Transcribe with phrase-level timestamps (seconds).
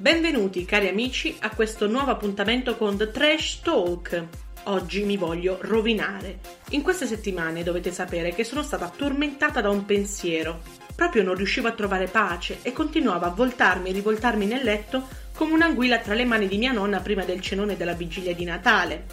[0.00, 4.26] Benvenuti cari amici a questo nuovo appuntamento con The Trash Talk.
[4.66, 6.38] Oggi mi voglio rovinare.
[6.70, 10.60] In queste settimane dovete sapere che sono stata tormentata da un pensiero.
[10.94, 15.04] Proprio non riuscivo a trovare pace e continuavo a voltarmi e rivoltarmi nel letto
[15.34, 19.04] come un'anguilla tra le mani di mia nonna prima del cenone della vigilia di Natale.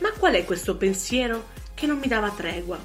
[0.00, 2.76] Ma qual è questo pensiero che non mi dava tregua?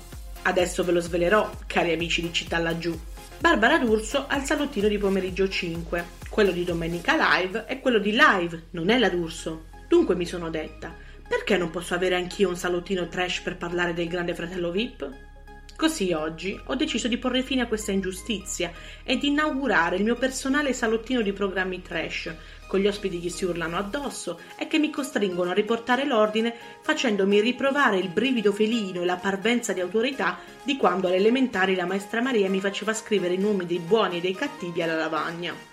[0.43, 2.95] Adesso ve lo svelerò, cari amici di Città Laggiù.
[3.39, 8.67] Barbara D'Urso al salottino di pomeriggio 5, quello di domenica live e quello di live,
[8.71, 9.65] non è la D'Urso.
[9.87, 10.95] Dunque mi sono detta,
[11.27, 15.27] perché non posso avere anch'io un salottino trash per parlare del grande fratello VIP?
[15.75, 20.15] Così oggi ho deciso di porre fine a questa ingiustizia e di inaugurare il mio
[20.15, 22.33] personale salottino di programmi trash,
[22.67, 27.39] con gli ospiti che si urlano addosso e che mi costringono a riportare l'ordine facendomi
[27.39, 32.21] riprovare il brivido felino e la parvenza di autorità di quando alle elementari la maestra
[32.21, 35.68] Maria mi faceva scrivere i nomi dei buoni e dei cattivi alla lavagna.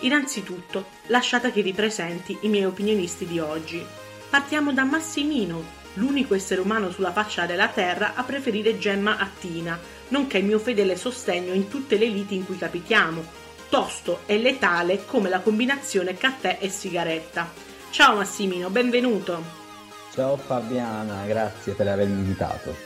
[0.00, 3.84] Innanzitutto, lasciate che vi presenti i miei opinionisti di oggi.
[4.28, 9.78] Partiamo da Massimino, l'unico essere umano sulla faccia della terra a preferire Gemma a Tina,
[10.08, 13.24] nonché il mio fedele sostegno in tutte le liti in cui capitiamo,
[13.70, 17.50] tosto e letale come la combinazione caffè e sigaretta.
[17.90, 19.64] Ciao Massimino, benvenuto.
[20.12, 22.85] Ciao Fabiana, grazie per avermi invitato.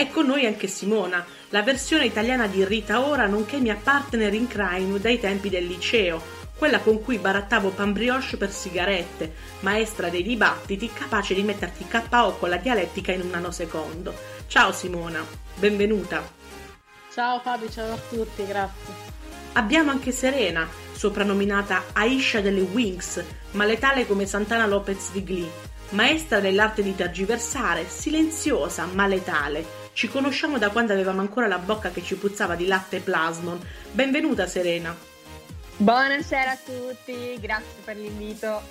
[0.00, 4.48] È con noi anche Simona, la versione italiana di Rita Ora, nonché mia partner in
[4.48, 6.22] crime dai tempi del liceo,
[6.56, 12.36] quella con cui barattavo pan brioche per sigarette, maestra dei dibattiti, capace di metterti KO
[12.38, 14.14] con la dialettica in un nanosecondo.
[14.46, 15.22] Ciao Simona,
[15.56, 16.26] benvenuta.
[17.12, 18.94] Ciao Fabio, ciao a tutti, grazie.
[19.52, 25.50] Abbiamo anche Serena, soprannominata Aisha delle Wings, ma letale come Santana Lopez di Glee,
[25.90, 29.79] maestra dell'arte di tergiversare, silenziosa ma letale.
[29.92, 33.60] Ci conosciamo da quando avevamo ancora la bocca che ci puzzava di latte plasmon.
[33.92, 34.96] Benvenuta Serena.
[35.76, 38.62] Buonasera a tutti, grazie per l'invito.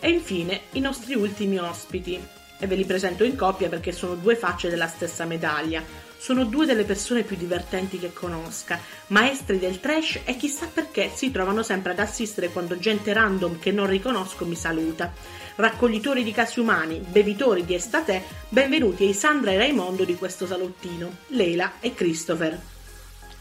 [0.00, 2.20] E infine i nostri ultimi ospiti.
[2.60, 5.82] E ve li presento in coppia perché sono due facce della stessa medaglia.
[6.16, 11.30] Sono due delle persone più divertenti che conosca, maestri del trash e chissà perché si
[11.30, 15.12] trovano sempre ad assistere quando gente random che non riconosco mi saluta.
[15.58, 21.10] Raccoglitori di casi umani, bevitori di estate, benvenuti ai Sandra e Raimondo di questo salottino,
[21.30, 22.56] Leila e Christopher.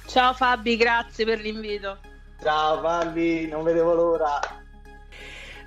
[0.08, 2.00] Ciao Fabi, grazie per l'invito.
[2.42, 4.40] Ciao Fabi, non vedevo l'ora.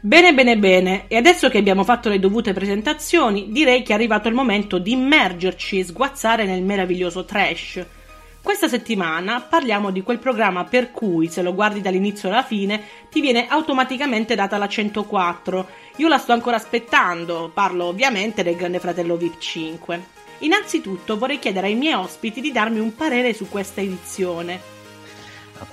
[0.00, 1.04] Bene, bene, bene.
[1.06, 4.90] E adesso che abbiamo fatto le dovute presentazioni, direi che è arrivato il momento di
[4.90, 7.86] immergerci e sguazzare nel meraviglioso trash.
[8.42, 13.20] Questa settimana parliamo di quel programma per cui, se lo guardi dall'inizio alla fine, ti
[13.20, 15.68] viene automaticamente data la 104.
[15.96, 20.04] Io la sto ancora aspettando, parlo ovviamente del Grande Fratello VIP 5.
[20.38, 24.58] Innanzitutto vorrei chiedere ai miei ospiti di darmi un parere su questa edizione.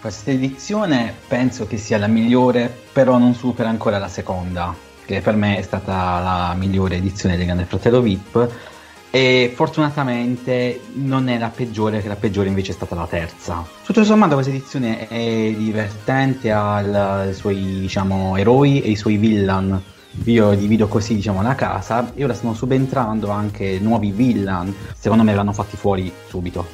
[0.01, 5.35] Questa edizione penso che sia la migliore, però non supera ancora la seconda, che per
[5.35, 8.75] me è stata la migliore edizione del Grande Fratello VIP
[9.17, 13.66] e fortunatamente non è la peggiore, che la peggiore invece è stata la terza.
[13.83, 19.81] Tutto sommato questa edizione è divertente, ha i suoi diciamo, eroi e i suoi villain.
[20.25, 24.72] Io divido così diciamo la casa e ora stanno subentrando anche nuovi villain.
[24.95, 26.67] Secondo me l'hanno fatti fuori subito.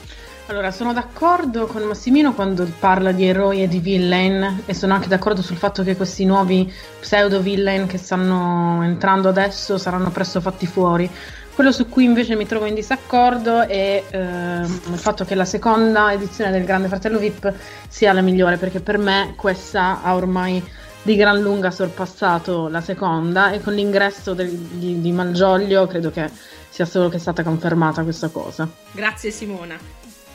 [0.48, 5.08] Allora, sono d'accordo con Massimino quando parla di eroi e di villain e sono anche
[5.08, 10.68] d'accordo sul fatto che questi nuovi pseudo villain che stanno entrando adesso saranno presto fatti
[10.68, 11.10] fuori.
[11.54, 16.12] Quello su cui invece mi trovo in disaccordo è eh, il fatto che la seconda
[16.12, 17.54] edizione del Grande Fratello VIP
[17.88, 20.64] sia la migliore, perché per me questa ha ormai
[21.04, 26.28] di gran lunga sorpassato la seconda e con l'ingresso del, di, di Malgioglio credo che
[26.70, 28.68] sia solo che è stata confermata questa cosa.
[28.92, 29.78] Grazie Simona.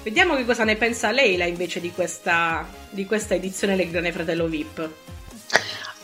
[0.05, 4.47] Vediamo che cosa ne pensa Leila invece di questa, di questa edizione del Grande Fratello
[4.47, 4.89] VIP.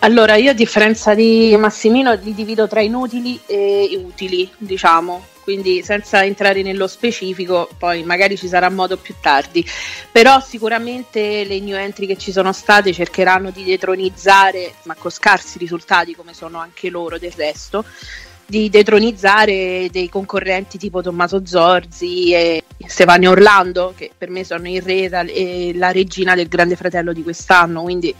[0.05, 6.23] Allora, io a differenza di Massimino li divido tra inutili e utili, diciamo, quindi senza
[6.23, 9.67] entrare nello specifico, poi magari ci sarà modo più tardi.
[10.13, 15.57] Però sicuramente le new entry che ci sono state cercheranno di detronizzare, ma con scarsi
[15.57, 17.83] risultati come sono anche loro del resto,
[18.45, 24.83] di detronizzare dei concorrenti tipo Tommaso Zorzi e Stefania Orlando, che per me sono il
[24.83, 28.15] re e la regina del Grande Fratello di quest'anno, quindi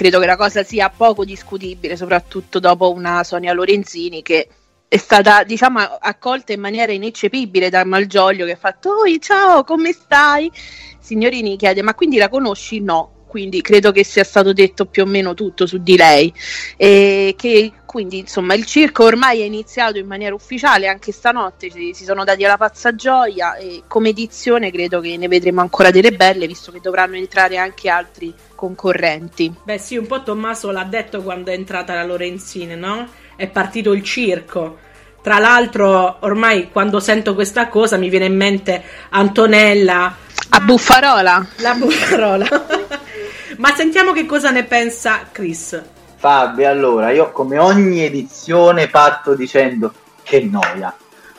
[0.00, 4.48] credo che la cosa sia poco discutibile, soprattutto dopo una Sonia Lorenzini che
[4.88, 9.92] è stata diciamo accolta in maniera ineccepibile da Malgioglio che ha fatto oh, ciao come
[9.92, 10.50] stai?
[10.98, 12.80] Signorini chiede ma quindi la conosci?
[12.80, 16.32] No quindi credo che sia stato detto più o meno tutto su di lei
[16.78, 21.90] e che quindi insomma il circo ormai è iniziato in maniera ufficiale anche stanotte si,
[21.92, 26.12] si sono dati alla pazza gioia e come edizione credo che ne vedremo ancora delle
[26.12, 31.20] belle visto che dovranno entrare anche altri concorrenti beh sì un po' Tommaso l'ha detto
[31.20, 33.08] quando è entrata la Lorenzini no?
[33.34, 34.78] è partito il circo
[35.20, 40.16] tra l'altro, ormai quando sento questa cosa mi viene in mente Antonella.
[40.48, 41.46] A Buffarola.
[41.56, 42.46] La Buffarola.
[43.58, 45.78] Ma sentiamo che cosa ne pensa Chris.
[46.20, 49.90] Fabio, allora, io come ogni edizione parto dicendo
[50.22, 50.94] che noia.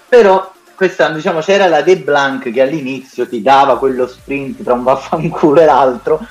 [0.10, 4.82] Però quest'anno diciamo c'era la De Blanc che all'inizio ti dava quello sprint tra un
[4.82, 6.26] vaffanculo e l'altro,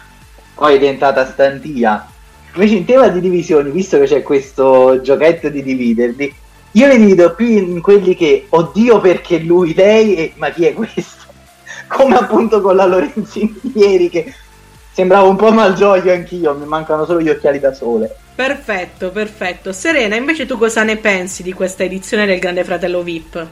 [0.56, 2.04] poi è diventata stantia.
[2.54, 6.34] Invece in tema di divisioni, visto che c'è questo giochetto di dividerli,
[6.72, 10.74] io li divido più in quelli che oddio perché lui, lei e ma chi è
[10.74, 11.28] questo?
[11.86, 14.34] Come appunto con la Lorenzini ieri che
[14.90, 18.16] sembrava un po' malgioglio anch'io, mi mancano solo gli occhiali da sole.
[18.40, 19.70] Perfetto, perfetto.
[19.70, 23.46] Serena, invece tu cosa ne pensi di questa edizione del Grande Fratello VIP?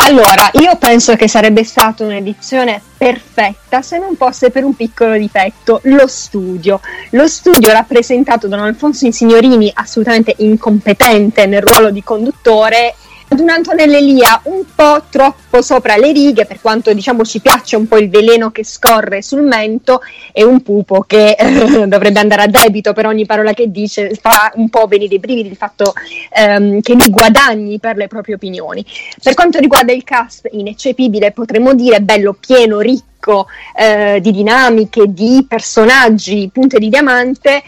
[0.00, 5.80] Allora, io penso che sarebbe stata un'edizione perfetta se non fosse per un piccolo difetto,
[5.84, 6.78] lo studio.
[7.12, 12.94] Lo studio rappresentato da un Alfonso Insignorini assolutamente incompetente nel ruolo di conduttore
[13.28, 17.76] ad un Antonello Elia un po' troppo sopra le righe, per quanto diciamo ci piaccia
[17.76, 20.00] un po' il veleno che scorre sul mento,
[20.32, 24.52] e un pupo che eh, dovrebbe andare a debito per ogni parola che dice, fa
[24.54, 25.92] un po' venire i brividi il fatto
[26.30, 28.84] ehm, che ne guadagni per le proprie opinioni.
[29.22, 33.46] Per quanto riguarda il cast, ineccepibile, potremmo dire bello, pieno, ricco
[33.76, 37.62] eh, di dinamiche, di personaggi, punte di diamante.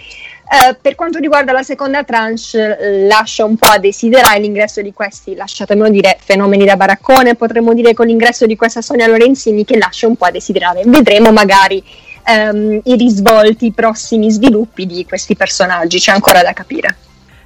[0.51, 4.95] Eh, per quanto riguarda la seconda tranche, eh, lascia un po' a desiderare l'ingresso di
[4.95, 9.77] questi, lasciatemelo dire, fenomeni da baraccone, potremmo dire con l'ingresso di questa Sonia Lorenzini che
[9.77, 10.83] lascia un po' a desiderare.
[10.87, 11.85] Vedremo magari
[12.25, 16.97] ehm, i risvolti, i prossimi sviluppi di questi personaggi, c'è ancora da capire.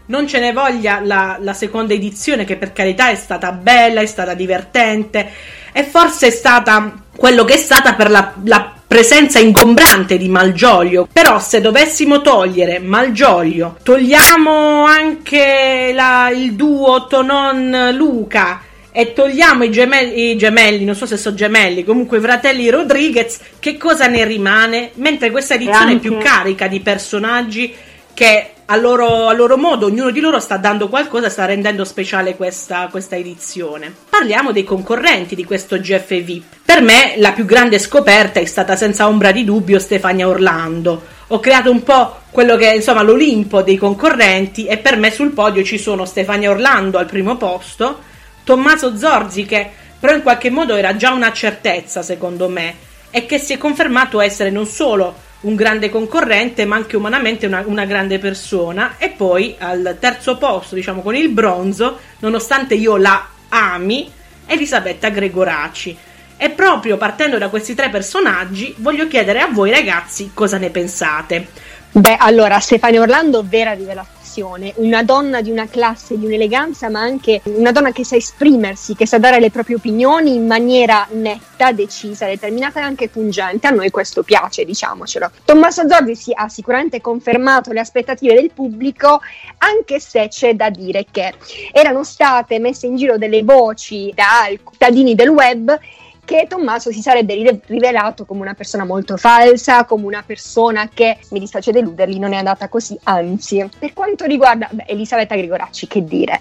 [0.06, 4.06] Non ce ne voglia la, la seconda edizione, che per carità è stata bella, è
[4.06, 5.28] stata divertente,
[5.72, 11.08] e forse è stata quello che è stata per la, la presenza ingombrante di Malgioglio.
[11.10, 18.60] Però se dovessimo togliere Malgioglio, togliamo anche la, il duo Tonon-Luca
[18.92, 23.38] e togliamo i gemelli, i gemelli, non so se sono gemelli, comunque i fratelli Rodriguez,
[23.58, 24.90] che cosa ne rimane?
[24.96, 25.96] Mentre questa edizione anche...
[25.96, 27.74] è più carica di personaggi
[28.12, 32.36] che a loro, a loro, modo, ognuno di loro sta dando qualcosa, sta rendendo speciale
[32.36, 33.92] questa, questa, edizione.
[34.08, 36.42] Parliamo dei concorrenti di questo GFV.
[36.64, 41.02] Per me la più grande scoperta è stata senza ombra di dubbio Stefania Orlando.
[41.28, 45.32] Ho creato un po' quello che è insomma l'Olimpo dei concorrenti e per me sul
[45.32, 47.98] podio ci sono Stefania Orlando al primo posto,
[48.42, 49.70] Tommaso Zorzi che
[50.00, 52.74] però in qualche modo era già una certezza secondo me
[53.10, 57.62] e che si è confermato essere non solo un grande concorrente, ma anche umanamente una,
[57.66, 58.94] una, grande persona.
[58.98, 64.10] E poi al terzo posto, diciamo con il bronzo, nonostante io la ami,
[64.46, 65.96] Elisabetta Gregoraci.
[66.36, 71.46] E proprio partendo da questi tre personaggi, voglio chiedere a voi ragazzi cosa ne pensate.
[71.92, 77.00] Beh, allora, Stefania Orlando, vera rivelazione passione, una donna di una classe, di un'eleganza, ma
[77.00, 81.72] anche una donna che sa esprimersi, che sa dare le proprie opinioni in maniera netta,
[81.72, 83.66] decisa, determinata e anche pungente.
[83.66, 85.30] A noi questo piace, diciamocelo.
[85.44, 89.20] Tommaso Zorzi si ha sicuramente confermato le aspettative del pubblico,
[89.58, 91.34] anche se c'è da dire che
[91.70, 95.78] erano state messe in giro delle voci da cittadini del web
[96.24, 101.40] che Tommaso si sarebbe rivelato come una persona molto falsa, come una persona che, mi
[101.40, 103.68] dispiace deluderli, non è andata così, anzi.
[103.78, 106.40] Per quanto riguarda beh, Elisabetta Grigoracci, che dire,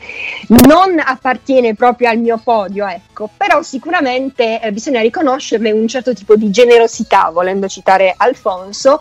[0.68, 6.36] non appartiene proprio al mio podio, ecco, però sicuramente eh, bisogna riconoscerle un certo tipo
[6.36, 9.00] di generosità, volendo citare Alfonso,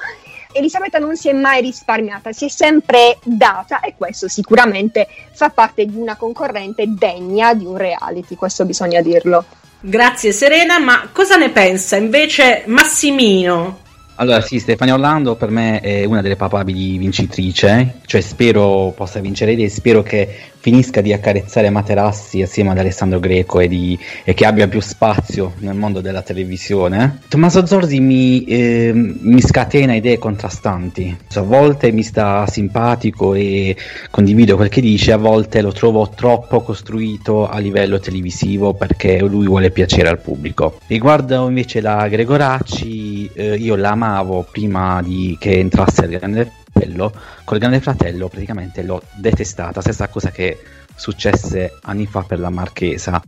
[0.53, 5.87] Elisabetta non si è mai risparmiata, si è sempre data e questo sicuramente fa parte
[5.87, 9.45] di una concorrente degna di un reality, questo bisogna dirlo.
[9.83, 13.79] Grazie Serena, ma cosa ne pensa invece Massimino?
[14.21, 19.55] Allora sì, Stefania Orlando per me è una delle papabili vincitrici, cioè spero possa vincere
[19.55, 24.45] lei spero che finisca di accarezzare Materassi assieme ad Alessandro Greco e, di, e, che
[24.45, 27.21] abbia più spazio nel mondo della televisione.
[27.29, 33.75] Tommaso Zorzi mi, eh, mi scatena idee contrastanti, a volte mi sta simpatico e
[34.11, 39.47] condivido quel che dice, a volte lo trovo troppo costruito a livello televisivo perché lui
[39.47, 40.79] vuole piacere al pubblico.
[40.87, 47.13] Riguardo invece la Gregoracci, eh, io la amavo prima di che entrasse al Grande Fratello,
[47.45, 50.59] col Grande Fratello praticamente l'ho detestata, stessa cosa che
[50.97, 53.23] successe anni fa per la Marchesa.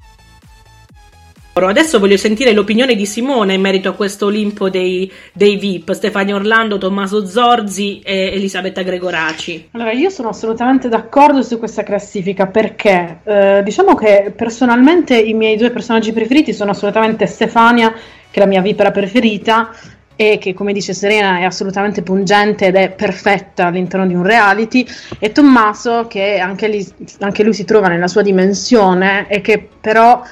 [1.55, 6.35] Adesso voglio sentire l'opinione di Simone in merito a questo Olimpo dei, dei VIP, Stefania
[6.35, 9.69] Orlando, Tommaso Zorzi e Elisabetta Gregoraci.
[9.73, 15.57] Allora, io sono assolutamente d'accordo su questa classifica perché eh, diciamo che personalmente i miei
[15.57, 19.71] due personaggi preferiti sono assolutamente Stefania, che è la mia vipera preferita,
[20.17, 24.87] e che come dice Serena è assolutamente pungente ed è perfetta all'interno di un reality.
[25.19, 26.87] E Tommaso che anche, lì,
[27.21, 30.23] anche lui si trova nella sua dimensione e che però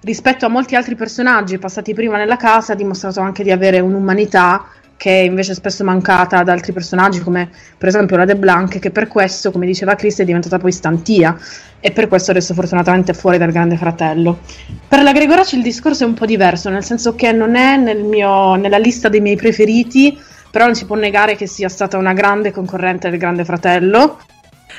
[0.00, 4.64] rispetto a molti altri personaggi passati prima nella casa ha dimostrato anche di avere un'umanità
[4.98, 8.90] che è invece spesso mancata ad altri personaggi come per esempio la De Blanc che
[8.90, 11.38] per questo come diceva Chris è diventata poi stantia
[11.80, 14.40] e per questo adesso fortunatamente è fuori dal Grande Fratello
[14.88, 18.02] per la Gregoraci il discorso è un po' diverso nel senso che non è nel
[18.02, 20.18] mio, nella lista dei miei preferiti
[20.50, 24.18] però non si può negare che sia stata una grande concorrente del Grande Fratello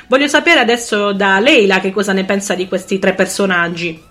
[0.06, 4.09] Voglio sapere adesso da Leila che cosa ne pensa di questi tre personaggi.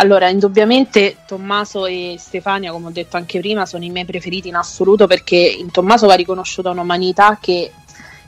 [0.00, 4.54] Allora, indubbiamente Tommaso e Stefania, come ho detto anche prima, sono i miei preferiti in
[4.54, 7.72] assoluto perché in Tommaso va riconosciuta un'umanità che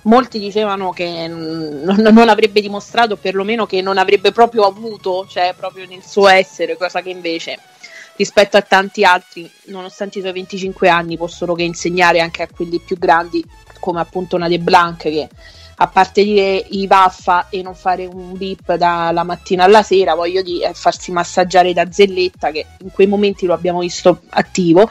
[0.02, 5.86] molti dicevano che non, non, avrebbe dimostrato, perlomeno che non avrebbe proprio avuto, cioè proprio
[5.86, 7.56] nel suo essere, cosa che invece
[8.16, 12.80] rispetto a tanti altri, nonostante i suoi 25 anni, possono che insegnare anche a quelli
[12.80, 13.44] più grandi,
[13.78, 15.28] come appunto una De Blanc che
[15.82, 20.42] a parte dire i vaffa e non fare un beep dalla mattina alla sera, voglio
[20.42, 24.90] dire, farsi massaggiare da Zelletta, che in quei momenti lo abbiamo visto attivo,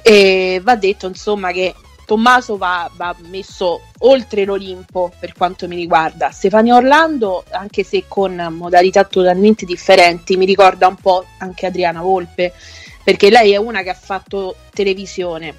[0.00, 1.74] e va detto insomma che
[2.06, 6.30] Tommaso va, va, messo oltre l'Olimpo per quanto mi riguarda.
[6.30, 12.54] Stefania Orlando, anche se con modalità totalmente differenti, mi ricorda un po' anche Adriana Volpe,
[13.02, 15.54] perché lei è una che ha fatto televisione,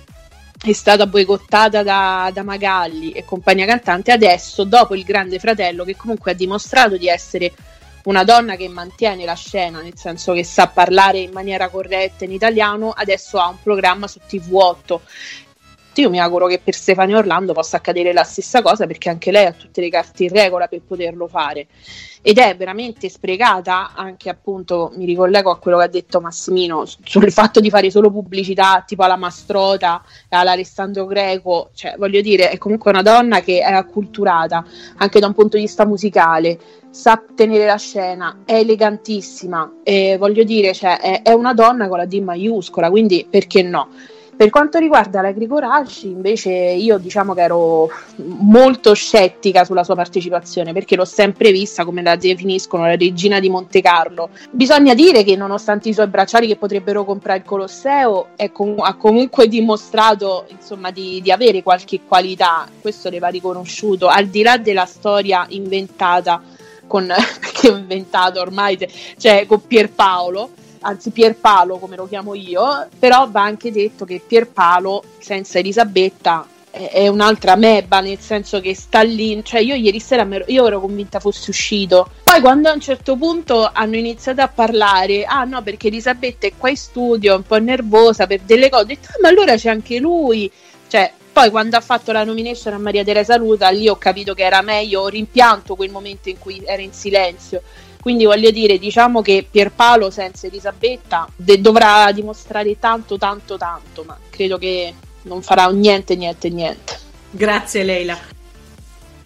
[0.62, 5.96] è stata boicottata da, da, Magalli e compagnia cantante, adesso dopo il Grande Fratello che
[5.96, 7.54] comunque ha dimostrato di essere
[8.04, 12.32] una donna che mantiene la scena, nel senso che sa parlare in maniera corretta in
[12.32, 15.00] italiano, adesso ha un programma su TV8
[16.00, 19.46] io mi auguro che per Stefania Orlando possa accadere la stessa cosa perché anche lei
[19.46, 21.68] ha tutte le carte in regola per poterlo fare.
[22.22, 27.32] Ed è veramente sprecata anche appunto mi ricollego a quello che ha detto Massimino sul
[27.32, 31.70] fatto di fare solo pubblicità tipo alla Mastrota all'Alessandro Greco.
[31.74, 34.66] Cioè voglio dire è comunque una donna che è acculturata
[34.98, 36.60] anche da un punto di vista musicale.
[36.90, 39.80] Sa tenere la scena è elegantissima.
[39.84, 43.90] E voglio dire cioè, è, è una donna con la D maiuscola quindi perché no
[44.40, 50.72] per quanto riguarda la Grigoraci, invece, io diciamo che ero molto scettica sulla sua partecipazione
[50.72, 54.30] perché l'ho sempre vista come la definiscono la regina di Monte Carlo.
[54.50, 59.50] Bisogna dire che, nonostante i suoi bracciali che potrebbero comprare il Colosseo, com- ha comunque
[59.50, 62.66] dimostrato insomma, di, di avere qualche qualità.
[62.80, 66.42] Questo le va riconosciuto al di là della storia inventata
[66.88, 67.06] con
[67.42, 68.78] perché ho inventato ormai,
[69.18, 75.04] cioè con Pierpaolo anzi Pierpalo come lo chiamo io, però va anche detto che Pierpalo
[75.20, 80.68] senza Elisabetta è un'altra meba, nel senso che sta lì, cioè io ieri sera io
[80.68, 82.10] ero convinta fosse uscito.
[82.24, 86.54] Poi quando a un certo punto hanno iniziato a parlare, ah no, perché Elisabetta è
[86.56, 89.70] qua in studio, un po' nervosa per delle cose, ho detto, ah, ma allora c'è
[89.70, 90.50] anche lui.
[90.88, 94.44] Cioè, poi quando ha fatto la nomination a Maria Teresa Luta, lì ho capito che
[94.44, 97.62] era meglio, rimpianto quel momento in cui era in silenzio
[98.02, 104.18] quindi voglio dire, diciamo che Pierpaolo senza Elisabetta de- dovrà dimostrare tanto, tanto, tanto, ma
[104.30, 106.98] credo che non farà niente, niente, niente.
[107.30, 108.18] Grazie Leila.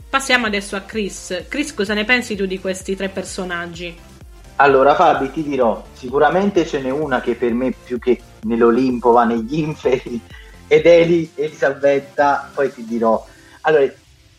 [0.09, 1.45] Passiamo adesso a Chris.
[1.47, 3.95] Chris, cosa ne pensi tu di questi tre personaggi?
[4.57, 9.23] Allora Fabi, ti dirò, sicuramente ce n'è una che per me più che nell'Olimpo va
[9.23, 10.19] negli inferi
[10.67, 13.23] ed è Elisabetta, poi ti dirò.
[13.61, 13.91] Allora,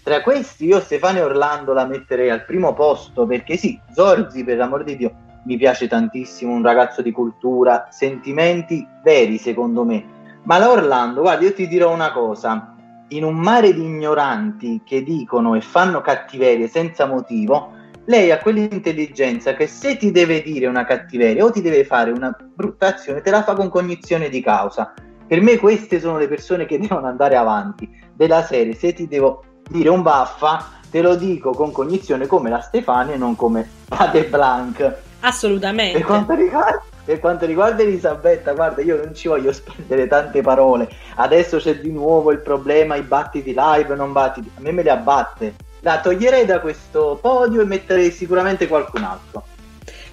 [0.05, 4.85] tra questi io Stefano Orlando la metterei al primo posto perché sì, Zorzi per l'amor
[4.85, 5.15] di Dio
[5.47, 10.05] mi piace tantissimo, un ragazzo di cultura, sentimenti veri secondo me.
[10.43, 12.75] Ma la Orlando, guarda, io ti dirò una cosa,
[13.09, 17.73] in un mare di ignoranti che dicono e fanno cattiverie senza motivo,
[18.05, 22.37] lei ha quell'intelligenza che se ti deve dire una cattiveria o ti deve fare una
[22.39, 24.93] brutta azione, te la fa con cognizione di causa.
[25.27, 29.43] Per me queste sono le persone che devono andare avanti, della serie, se ti devo
[29.69, 34.07] dire un baffa, te lo dico con cognizione come la Stefania e non come la
[34.07, 34.95] De Blanc.
[35.21, 35.99] Assolutamente.
[35.99, 40.89] Per quanto riguarda per quanto riguarda Elisabetta, guarda, io non ci voglio spendere tante parole.
[41.17, 44.51] Adesso c'è di nuovo il problema, i battiti live, non battiti.
[44.57, 45.55] A me me li abbatte.
[45.81, 49.45] La toglierei da questo podio e metterei sicuramente qualcun altro.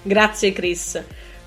[0.02, 1.02] Grazie Chris.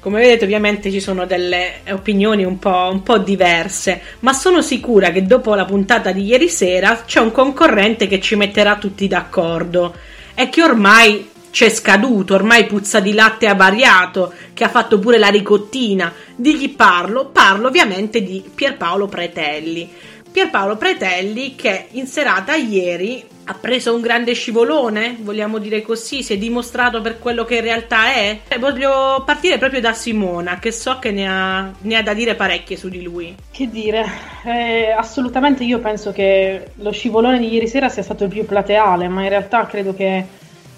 [0.05, 5.09] Come vedete ovviamente ci sono delle opinioni un po', un po' diverse, ma sono sicura
[5.09, 9.95] che dopo la puntata di ieri sera c'è un concorrente che ci metterà tutti d'accordo
[10.35, 15.29] e che ormai c'è scaduto, ormai puzza di latte avariato, che ha fatto pure la
[15.29, 16.13] ricottina.
[16.35, 17.29] Di chi parlo?
[17.29, 19.89] Parlo ovviamente di Pierpaolo Pretelli.
[20.35, 26.33] Pierpaolo Pretelli che in serata ieri ha preso un grande scivolone, vogliamo dire così, si
[26.33, 28.39] è dimostrato per quello che in realtà è.
[28.49, 32.35] E voglio partire proprio da Simona, che so che ne ha, ne ha da dire
[32.35, 33.33] parecchie su di lui.
[33.49, 34.05] Che dire,
[34.43, 39.07] eh, assolutamente io penso che lo scivolone di ieri sera sia stato il più plateale,
[39.07, 40.25] ma in realtà credo che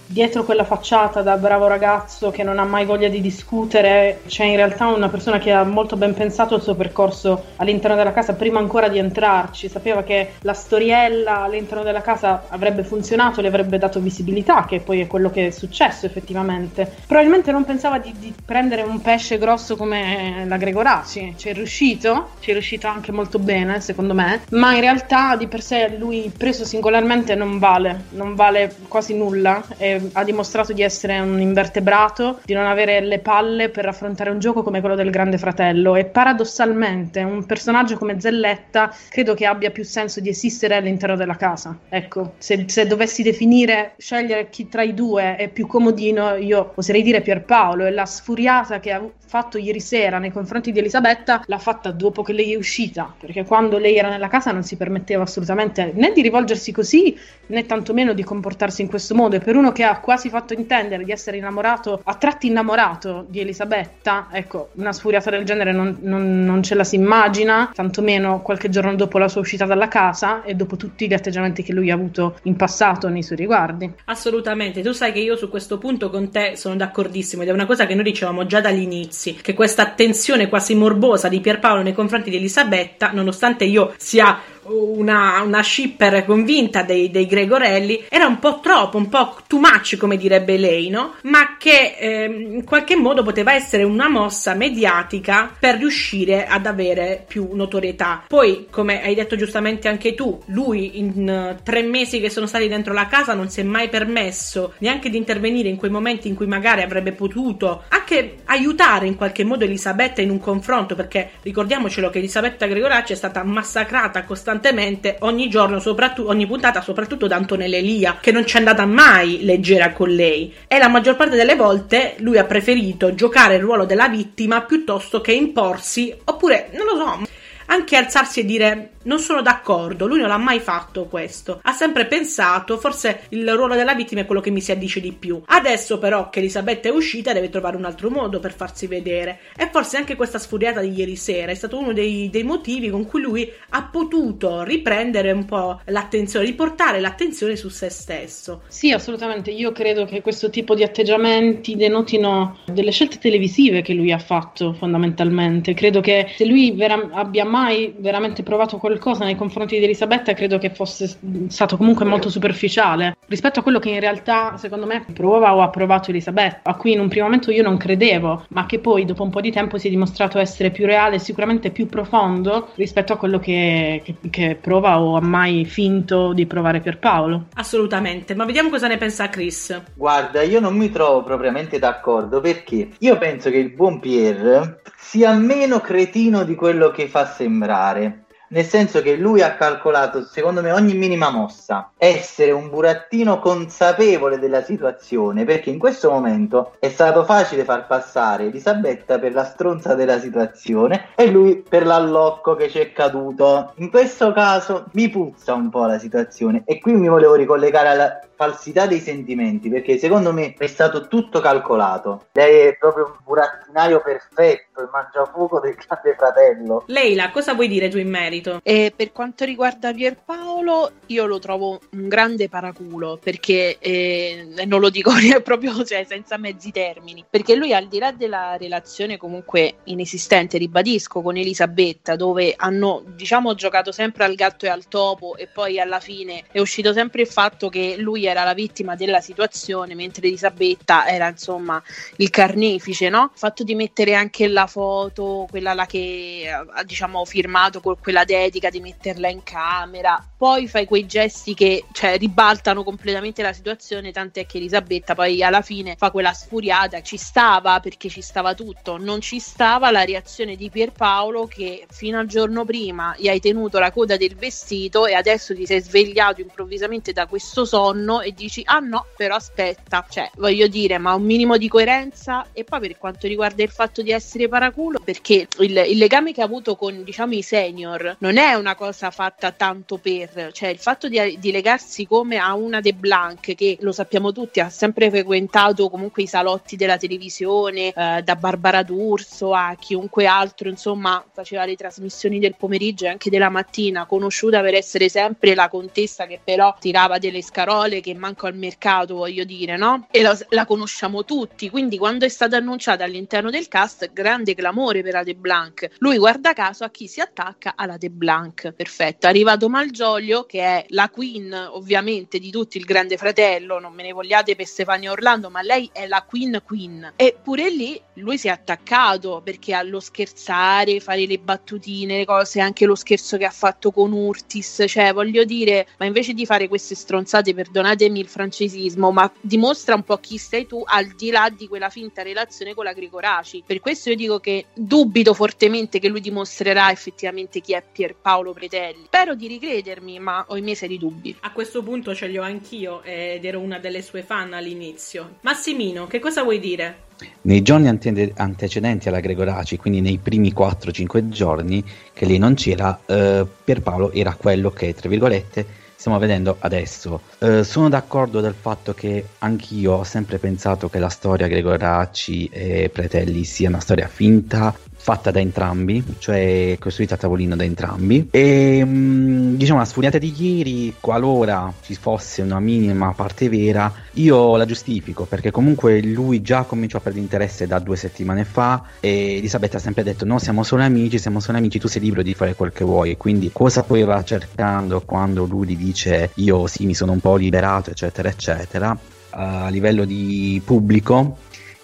[0.07, 4.55] dietro quella facciata da bravo ragazzo che non ha mai voglia di discutere c'è in
[4.55, 8.59] realtà una persona che ha molto ben pensato il suo percorso all'interno della casa prima
[8.59, 13.99] ancora di entrarci, sapeva che la storiella all'interno della casa avrebbe funzionato, le avrebbe dato
[13.99, 16.89] visibilità, che poi è quello che è successo effettivamente.
[17.05, 22.29] Probabilmente non pensava di, di prendere un pesce grosso come la Gregoraci, ci è riuscito,
[22.39, 26.31] ci è riuscito anche molto bene secondo me, ma in realtà di per sé lui
[26.35, 29.61] preso singolarmente non vale, non vale quasi nulla.
[29.77, 34.39] E ha dimostrato di essere un invertebrato, di non avere le palle per affrontare un
[34.39, 35.95] gioco come quello del Grande Fratello.
[35.95, 41.35] E paradossalmente un personaggio come Zelletta credo che abbia più senso di esistere all'interno della
[41.35, 41.77] casa.
[41.89, 47.01] Ecco, se, se dovessi definire, scegliere chi tra i due è più comodino, io oserei
[47.01, 47.85] dire Pierpaolo.
[47.85, 52.23] E la sfuriata che ha fatto ieri sera nei confronti di Elisabetta l'ha fatta dopo
[52.23, 56.11] che lei è uscita, perché quando lei era nella casa non si permetteva assolutamente né
[56.13, 59.35] di rivolgersi così né tantomeno di comportarsi in questo modo.
[59.35, 63.39] E per uno che ha quasi fatto intendere di essere innamorato, a tratti innamorato di
[63.39, 68.69] Elisabetta, ecco, una sfuriata del genere non, non, non ce la si immagina, tantomeno qualche
[68.69, 71.93] giorno dopo la sua uscita dalla casa e dopo tutti gli atteggiamenti che lui ha
[71.93, 73.91] avuto in passato nei suoi riguardi.
[74.05, 77.65] Assolutamente, tu sai che io su questo punto con te sono d'accordissimo ed è una
[77.65, 82.29] cosa che noi dicevamo già dall'inizio, che questa attenzione quasi morbosa di Pierpaolo nei confronti
[82.29, 88.59] di Elisabetta, nonostante io sia una, una shipper convinta dei, dei, Gregorelli, era un po'
[88.59, 91.15] troppo, un po' too much, come direbbe lei, no?
[91.23, 97.23] Ma che eh, in qualche modo poteva essere una mossa mediatica per riuscire ad avere
[97.27, 98.23] più notorietà.
[98.27, 102.67] Poi, come hai detto giustamente anche tu, lui in uh, tre mesi che sono stati
[102.67, 106.35] dentro la casa non si è mai permesso neanche di intervenire in quei momenti in
[106.35, 112.09] cui magari avrebbe potuto anche aiutare in qualche modo Elisabetta in un confronto, perché ricordiamocelo
[112.09, 117.35] che Elisabetta Gregoracci è stata massacrata costantemente costantemente ogni giorno, soprattutto ogni puntata, soprattutto da
[117.35, 120.53] Antonella Elia, che non c'è andata mai leggera con lei.
[120.67, 125.21] E la maggior parte delle volte lui ha preferito giocare il ruolo della vittima piuttosto
[125.21, 127.36] che imporsi, oppure non lo so
[127.67, 131.59] anche alzarsi e dire non sono d'accordo, lui non l'ha mai fatto questo.
[131.63, 135.13] Ha sempre pensato, forse il ruolo della vittima è quello che mi si addice di
[135.13, 135.41] più.
[135.45, 139.39] Adesso però che Elisabetta è uscita deve trovare un altro modo per farsi vedere.
[139.55, 143.05] E forse anche questa sfuriata di ieri sera è stato uno dei, dei motivi con
[143.05, 148.63] cui lui ha potuto riprendere un po' l'attenzione, riportare l'attenzione su se stesso.
[148.67, 149.51] Sì, assolutamente.
[149.51, 154.73] Io credo che questo tipo di atteggiamenti denotino delle scelte televisive che lui ha fatto
[154.73, 155.73] fondamentalmente.
[155.73, 160.33] Credo che se lui vera- abbia mai mai veramente provato qualcosa nei confronti di Elisabetta,
[160.33, 161.17] credo che fosse
[161.47, 165.69] stato comunque molto superficiale rispetto a quello che in realtà secondo me prova o ha
[165.69, 169.23] provato Elisabetta, a cui in un primo momento io non credevo, ma che poi dopo
[169.23, 173.13] un po' di tempo si è dimostrato essere più reale e sicuramente più profondo rispetto
[173.13, 177.47] a quello che, che, che prova o ha mai finto di provare per Paolo.
[177.55, 179.81] Assolutamente, ma vediamo cosa ne pensa Chris.
[179.95, 185.31] Guarda, io non mi trovo propriamente d'accordo perché io penso che il buon Pierre sia
[185.31, 188.25] meno cretino di quello che fa sembrare.
[188.49, 191.91] Nel senso che lui ha calcolato, secondo me, ogni minima mossa.
[191.97, 198.47] Essere un burattino consapevole della situazione, perché in questo momento è stato facile far passare
[198.47, 203.71] Elisabetta per la stronza della situazione e lui per l'allocco che ci è caduto.
[203.75, 208.19] In questo caso mi puzza un po' la situazione e qui mi volevo ricollegare alla
[208.37, 212.27] falsità dei sentimenti, perché secondo me è stato tutto calcolato.
[212.33, 216.83] Lei è proprio un burattinaio perfetto, il mangiafuoco del grande fratello.
[216.85, 218.59] Leila, cosa vuoi dire tu in merito?
[218.63, 224.89] E per quanto riguarda Pierpaolo, io lo trovo un grande paraculo, perché eh, non lo
[224.89, 225.11] dico
[225.43, 231.21] proprio cioè, senza mezzi termini, perché lui al di là della relazione comunque inesistente, ribadisco,
[231.21, 235.99] con Elisabetta, dove hanno diciamo giocato sempre al gatto e al topo e poi alla
[235.99, 241.07] fine è uscito sempre il fatto che lui era la vittima della situazione, mentre Elisabetta
[241.07, 241.81] era insomma
[242.17, 243.31] il carnefice, no?
[243.33, 248.23] Il fatto di mettere anche la foto, quella là che ha diciamo firmato con quella
[248.23, 254.11] dedica, di metterla in camera, poi fai quei gesti che cioè, ribaltano completamente la situazione,
[254.11, 258.97] tant'è che Elisabetta poi alla fine fa quella sfuriata, ci stava perché ci stava tutto,
[258.97, 263.79] non ci stava la reazione di Pierpaolo che fino al giorno prima gli hai tenuto
[263.79, 268.61] la coda del vestito e adesso ti sei svegliato improvvisamente da questo sonno e dici
[268.65, 272.97] ah no, però aspetta, cioè voglio dire, ma un minimo di coerenza e poi per
[272.97, 277.03] quanto riguarda il fatto di essere paraculo, perché il, il legame che ha avuto con
[277.03, 281.51] diciamo i senior non è una cosa fatta tanto per cioè il fatto di, di,
[281.51, 286.27] legarsi come a una De Blanc che lo sappiamo tutti ha sempre frequentato comunque i
[286.27, 292.55] salotti della televisione eh, da Barbara D'Urso a chiunque altro insomma faceva le trasmissioni del
[292.55, 297.41] pomeriggio e anche della mattina conosciuta per essere sempre la contessa che però tirava delle
[297.41, 300.07] scarole che manco al mercato voglio dire no?
[300.11, 305.01] E la, la conosciamo tutti quindi quando è stata annunciata all'interno del cast grande clamore
[305.03, 305.89] per la De Blanc.
[305.99, 308.71] Lui guarda caso a chi si attacca alla De Blanc.
[308.71, 309.27] Perfetto.
[309.27, 314.03] È arrivato Malgioglio che è la queen ovviamente di tutti, il grande fratello, non me
[314.03, 317.13] ne vogliate per Stefania Orlando, ma lei è la queen queen.
[317.15, 322.85] Eppure lì lui si è attaccato perché allo scherzare, fare le battutine, le cose, anche
[322.85, 326.95] lo scherzo che ha fatto con Urtis, cioè voglio dire, ma invece di fare queste
[326.95, 327.53] stronzate,
[327.97, 331.89] perdonatemi il francesismo, ma dimostra un po' chi sei tu al di là di quella
[331.89, 333.63] finta relazione con la Gregoraci.
[333.65, 339.05] Per questo io dico che dubito fortemente che lui dimostrerà effettivamente chi è Pierpaolo Pretelli.
[339.05, 341.35] Spero di ricredermi ma ho i miei seri dubbi.
[341.41, 345.37] A questo punto ce li ho anch'io ed ero una delle sue fan all'inizio.
[345.41, 347.05] Massimino, che cosa vuoi dire?
[347.41, 351.83] Nei giorni ante- antecedenti alla Gregoraci, quindi nei primi 4-5 giorni
[352.13, 357.21] che lei non c'era, eh, Pierpaolo era quello che, tra virgolette, stiamo vedendo adesso.
[357.39, 362.89] Eh, sono d'accordo del fatto che anch'io ho sempre pensato che la storia Gregoracci e
[362.93, 364.73] Pretelli sia una storia finta,
[365.07, 368.27] fatta da entrambi, cioè costruita a tavolino da entrambi.
[368.29, 374.57] E mm, diciamo la sfuriata di ieri, qualora ci fosse una minima parte vera, io
[374.57, 379.37] la giustifico perché comunque lui già cominciò a perdere interesse da due settimane fa e
[379.37, 382.33] Elisabetta ha sempre detto no siamo solo amici, siamo solo amici, tu sei libero di
[382.33, 383.15] fare quel che vuoi.
[383.15, 387.37] Quindi cosa poi va cercando quando lui gli dice io sì mi sono un po'
[387.37, 388.97] liberato eccetera eccetera
[389.29, 391.37] a livello di pubblico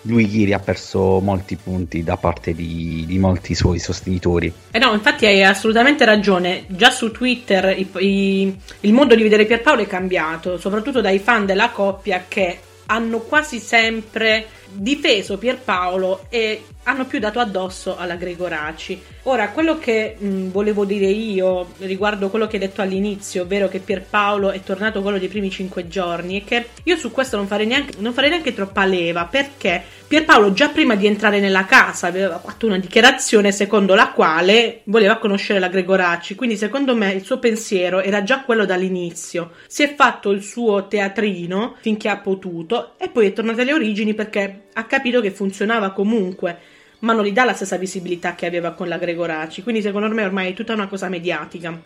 [0.04, 4.52] lui ieri ha perso molti punti da parte di, di, molti suoi sostenitori.
[4.72, 6.66] Eh no, infatti hai assolutamente ragione.
[6.68, 11.46] Già su Twitter i, i, il modo di vedere Pierpaolo è cambiato, soprattutto dai fan
[11.46, 19.02] della coppia che hanno quasi sempre difeso Pierpaolo e hanno più dato addosso alla Gregoraci.
[19.24, 23.80] Ora, quello che mh, volevo dire io riguardo quello che hai detto all'inizio, ovvero che
[23.80, 27.66] Pierpaolo è tornato quello dei primi cinque giorni, è che io su questo non farei
[27.66, 32.38] neanche, non farei neanche troppa leva, perché Pierpaolo già prima di entrare nella casa aveva
[32.40, 37.40] fatto una dichiarazione secondo la quale voleva conoscere la Gregoraci, quindi secondo me il suo
[37.40, 39.52] pensiero era già quello dall'inizio.
[39.68, 44.14] Si è fatto il suo teatrino finché ha potuto e poi è tornato alle origini
[44.14, 46.58] perché ha capito che funzionava comunque
[47.04, 50.24] ma non gli dà la stessa visibilità che aveva con la Gregoraci, quindi secondo me
[50.24, 51.78] ormai è tutta una cosa mediatica.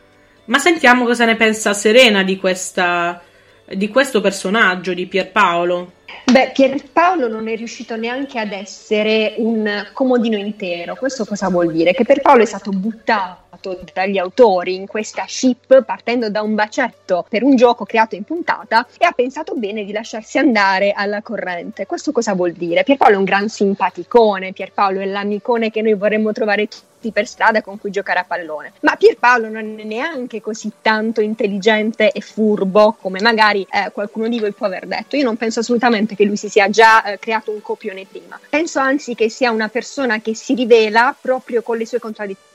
[0.46, 3.22] Ma sentiamo cosa ne pensa Serena di, questa,
[3.66, 5.92] di questo personaggio di Pierpaolo.
[6.32, 10.96] Beh, Pierpaolo non è riuscito neanche ad essere un comodino intero.
[10.96, 11.94] Questo cosa vuol dire?
[11.94, 17.44] Che Pierpaolo è stato buttato dagli autori in questa ship partendo da un bacetto per
[17.44, 21.86] un gioco creato in puntata e ha pensato bene di lasciarsi andare alla corrente.
[21.86, 22.84] Questo cosa vuol dire?
[22.84, 27.62] Pierpaolo è un gran simpaticone, Pierpaolo è l'amicone che noi vorremmo trovare tutti per strada
[27.62, 28.74] con cui giocare a pallone.
[28.82, 34.40] Ma Pierpaolo non è neanche così tanto intelligente e furbo come magari eh, qualcuno di
[34.40, 35.16] voi può aver detto.
[35.16, 38.40] Io non penso assolutamente che lui si sia già eh, creato un copione prima.
[38.50, 42.46] Penso anzi che sia una persona che si rivela proprio con le sue contraddizioni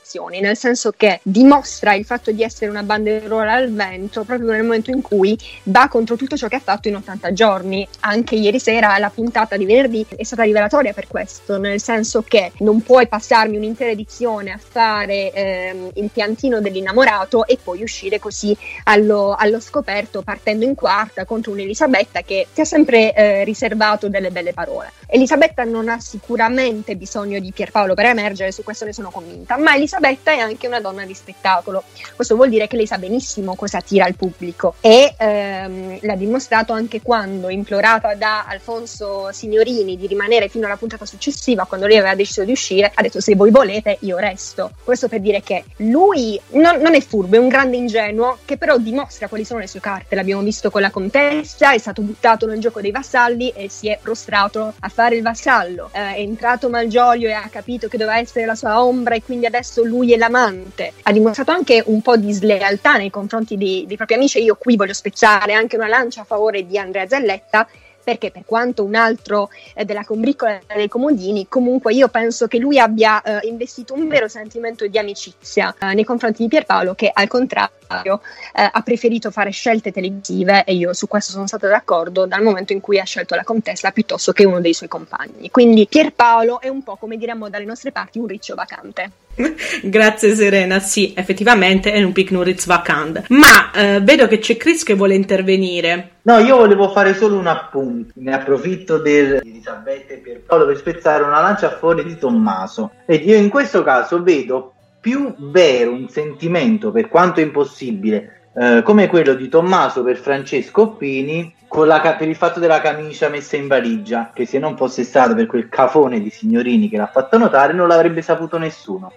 [0.41, 4.91] nel senso che dimostra il fatto di essere una banderola al vento proprio nel momento
[4.91, 7.87] in cui va contro tutto ciò che ha fatto in 80 giorni.
[8.01, 12.51] Anche ieri sera la puntata di venerdì è stata rivelatoria per questo, nel senso che
[12.59, 18.55] non puoi passarmi un'intera edizione a fare ehm, il piantino dell'innamorato e poi uscire così
[18.83, 24.31] allo, allo scoperto partendo in quarta contro un'Elisabetta che ti ha sempre eh, riservato delle
[24.31, 24.91] belle parole.
[25.07, 29.75] Elisabetta non ha sicuramente bisogno di Pierpaolo per emergere, su questo ne sono convinta, ma
[29.75, 31.83] Elisabetta Elisabetta è anche una donna di spettacolo.
[32.15, 36.73] Questo vuol dire che lei sa benissimo cosa attira il pubblico e ehm, l'ha dimostrato
[36.73, 42.15] anche quando, implorata da Alfonso Signorini di rimanere fino alla puntata successiva, quando lei aveva
[42.15, 44.71] deciso di uscire, ha detto se voi volete io resto.
[44.83, 48.77] Questo per dire che lui non, non è furbo, è un grande ingenuo che però
[48.77, 50.15] dimostra quali sono le sue carte.
[50.15, 53.99] L'abbiamo visto con la contessa, è stato buttato nel gioco dei vassalli e si è
[54.01, 55.91] prostrato a fare il vassallo.
[55.93, 59.45] Eh, è entrato Malgioglio e ha capito che doveva essere la sua ombra e quindi
[59.45, 60.93] adesso lui è l'amante.
[61.03, 64.41] Ha dimostrato anche un po' di slealtà nei confronti dei, dei propri amici.
[64.41, 67.67] Io qui voglio spezzare anche una lancia a favore di Andrea Zelletta
[68.03, 72.77] perché per quanto un altro eh, della combriccola dei comodini, comunque io penso che lui
[72.77, 77.27] abbia eh, investito un vero sentimento di amicizia eh, nei confronti di Pierpaolo che al
[77.27, 82.41] contrario eh, ha preferito fare scelte televisive e io su questo sono stata d'accordo dal
[82.41, 85.49] momento in cui ha scelto la contessa piuttosto che uno dei suoi compagni.
[85.51, 89.11] Quindi Pierpaolo è un po' come diremmo dalle nostre parti un riccio vacante.
[89.83, 93.25] Grazie Serena, sì, effettivamente è un Picnuritz vacant.
[93.29, 96.09] Ma eh, vedo che c'è Chris che vuole intervenire.
[96.23, 98.13] No, io volevo fare solo un appunto.
[98.17, 102.91] Ne approfitto del Elisabetta e Pierpaolo per spezzare una lancia a fuori di Tommaso.
[103.05, 104.72] Ed io in questo caso vedo
[105.03, 111.53] più vero un sentimento, per quanto impossibile, eh, come quello di Tommaso per Francesco Pini
[111.83, 115.45] la, per il fatto della camicia messa in valigia, che se non fosse stato per
[115.45, 119.11] quel cafone di signorini che l'ha fatto notare, non l'avrebbe saputo nessuno.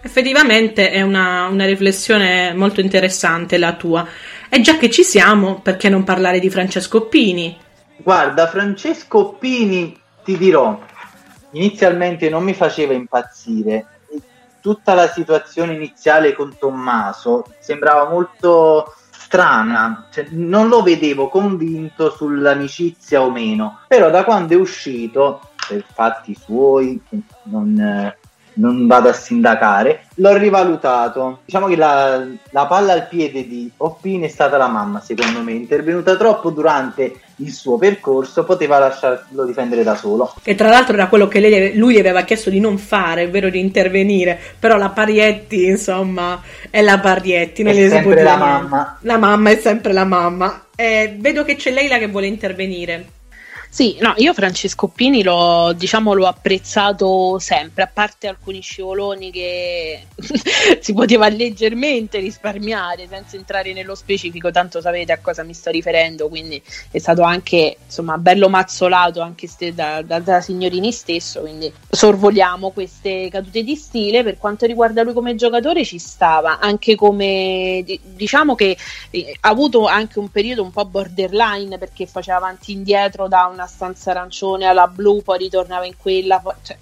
[0.00, 4.06] Effettivamente è una, una, riflessione molto interessante la tua.
[4.48, 7.58] E già che ci siamo, perché non parlare di Francesco Pini?
[7.98, 9.94] Guarda, Francesco Pini,
[10.24, 10.80] ti dirò,
[11.50, 13.84] inizialmente non mi faceva impazzire.
[14.66, 23.22] Tutta la situazione iniziale con Tommaso sembrava molto strana, cioè, non lo vedevo convinto sull'amicizia
[23.22, 27.00] o meno, però da quando è uscito, per fatti suoi,
[27.44, 28.18] non, eh,
[28.56, 31.40] non vado a sindacare, l'ho rivalutato.
[31.44, 35.52] Diciamo che la, la, palla al piede di Oppini è stata la mamma, secondo me,
[35.52, 40.34] intervenuta troppo durante il suo percorso, poteva lasciarlo difendere da solo.
[40.42, 43.60] E tra l'altro era quello che lei, lui aveva chiesto di non fare, ovvero di
[43.60, 46.40] intervenire, però la Parietti, insomma,
[46.70, 48.98] è la Parietti, non è sempre la mamma.
[49.02, 50.66] La mamma è sempre la mamma.
[50.74, 53.14] Eh, vedo che c'è Leila che vuole intervenire.
[53.68, 60.06] Sì, no, io Francesco Pini l'ho, diciamo, l'ho apprezzato sempre, a parte alcuni scivoloni che
[60.80, 66.28] si poteva leggermente risparmiare senza entrare nello specifico, tanto sapete a cosa mi sto riferendo,
[66.28, 71.72] quindi è stato anche insomma bello mazzolato anche ste, da, da, da, Signorini stesso, quindi
[71.88, 74.22] sorvoliamo queste cadute di stile.
[74.22, 78.76] Per quanto riguarda lui come giocatore ci stava, anche come diciamo che
[79.10, 83.50] eh, ha avuto anche un periodo un po' borderline perché faceva avanti e indietro da
[83.52, 86.38] una stanza arancione alla blu, poi ritornava in quella.
[86.38, 86.78] Poi, cioè,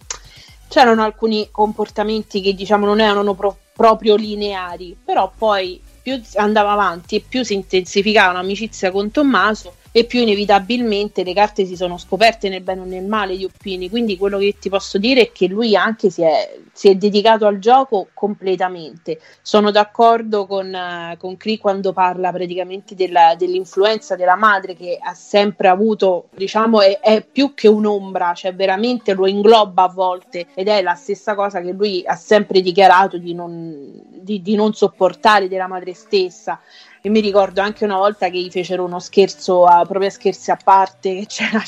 [0.69, 7.17] c'erano alcuni comportamenti che diciamo non erano pro- proprio lineari, però poi più andava avanti
[7.17, 12.49] e più si intensificava l'amicizia con Tommaso e più inevitabilmente le carte si sono scoperte
[12.49, 13.89] nel bene o nel male di Oppini.
[13.89, 17.47] Quindi quello che ti posso dire è che lui anche si è, si è dedicato
[17.47, 19.21] al gioco completamente.
[19.41, 25.15] Sono d'accordo con, uh, con Cree quando parla praticamente della, dell'influenza della madre che ha
[25.15, 30.67] sempre avuto, diciamo, è, è, più che un'ombra, cioè veramente lo ingloba a volte ed
[30.67, 35.47] è la stessa cosa che lui ha sempre dichiarato di non, di, di non sopportare
[35.47, 36.59] della madre stessa.
[37.07, 40.51] E mi ricordo anche una volta che gli fecero uno scherzo, a, proprio a scherzi
[40.51, 41.63] a parte, che c'era,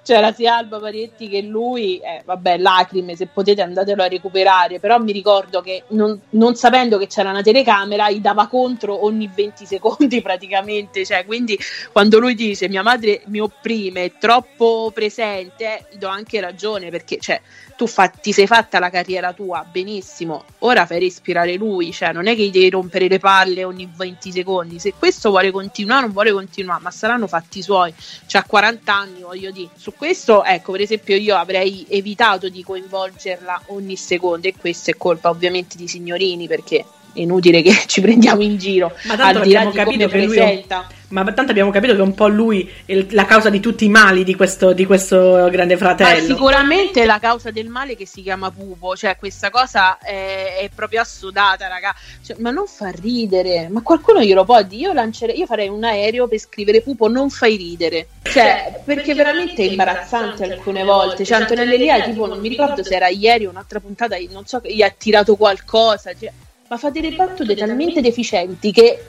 [0.00, 5.00] c'era, sia Alba Parietti che lui, eh, vabbè, lacrime, se potete andatelo a recuperare, però
[5.00, 9.66] mi ricordo che non, non, sapendo che c'era una telecamera, gli dava contro ogni 20
[9.66, 11.58] secondi praticamente, cioè, quindi
[11.90, 17.18] quando lui dice mia madre mi opprime, è troppo presente, gli do anche ragione, perché
[17.18, 17.40] cioè,
[17.80, 22.26] tu fa, ti sei fatta la carriera tua benissimo, ora fai respirare lui, cioè non
[22.26, 26.12] è che gli devi rompere le palle ogni 20 secondi, se questo vuole continuare non
[26.12, 27.92] vuole continuare, ma saranno fatti suoi,
[28.26, 32.62] cioè a 40 anni voglio dire, su questo ecco per esempio io avrei evitato di
[32.62, 38.42] coinvolgerla ogni secondo e questo è colpa ovviamente di signorini perché inutile che ci prendiamo
[38.42, 40.86] in giro, ma tanto al di là di come presenta.
[40.88, 42.68] È ma tanto abbiamo capito che è un po' lui
[43.10, 46.20] la causa di tutti i mali di questo, di questo grande fratello.
[46.20, 50.58] Ma sicuramente è la causa del male che si chiama pupo, cioè questa cosa è,
[50.60, 51.94] è proprio assodata, raga.
[52.24, 54.78] Cioè, ma non fa ridere, ma qualcuno glielo può dire?
[54.80, 59.62] Io, lancerei, io farei un aereo per scrivere pupo non fai ridere, cioè perché veramente
[59.62, 61.24] è imbarazzante alcune volte.
[61.24, 64.60] Cioè Antonella Elia, tipo, non mi ricordo se era ieri o un'altra puntata, non so,
[64.62, 66.12] gli ha tirato qualcosa.
[66.18, 66.32] Cioè,
[66.70, 69.04] ma fa delle battute talmente deficienti che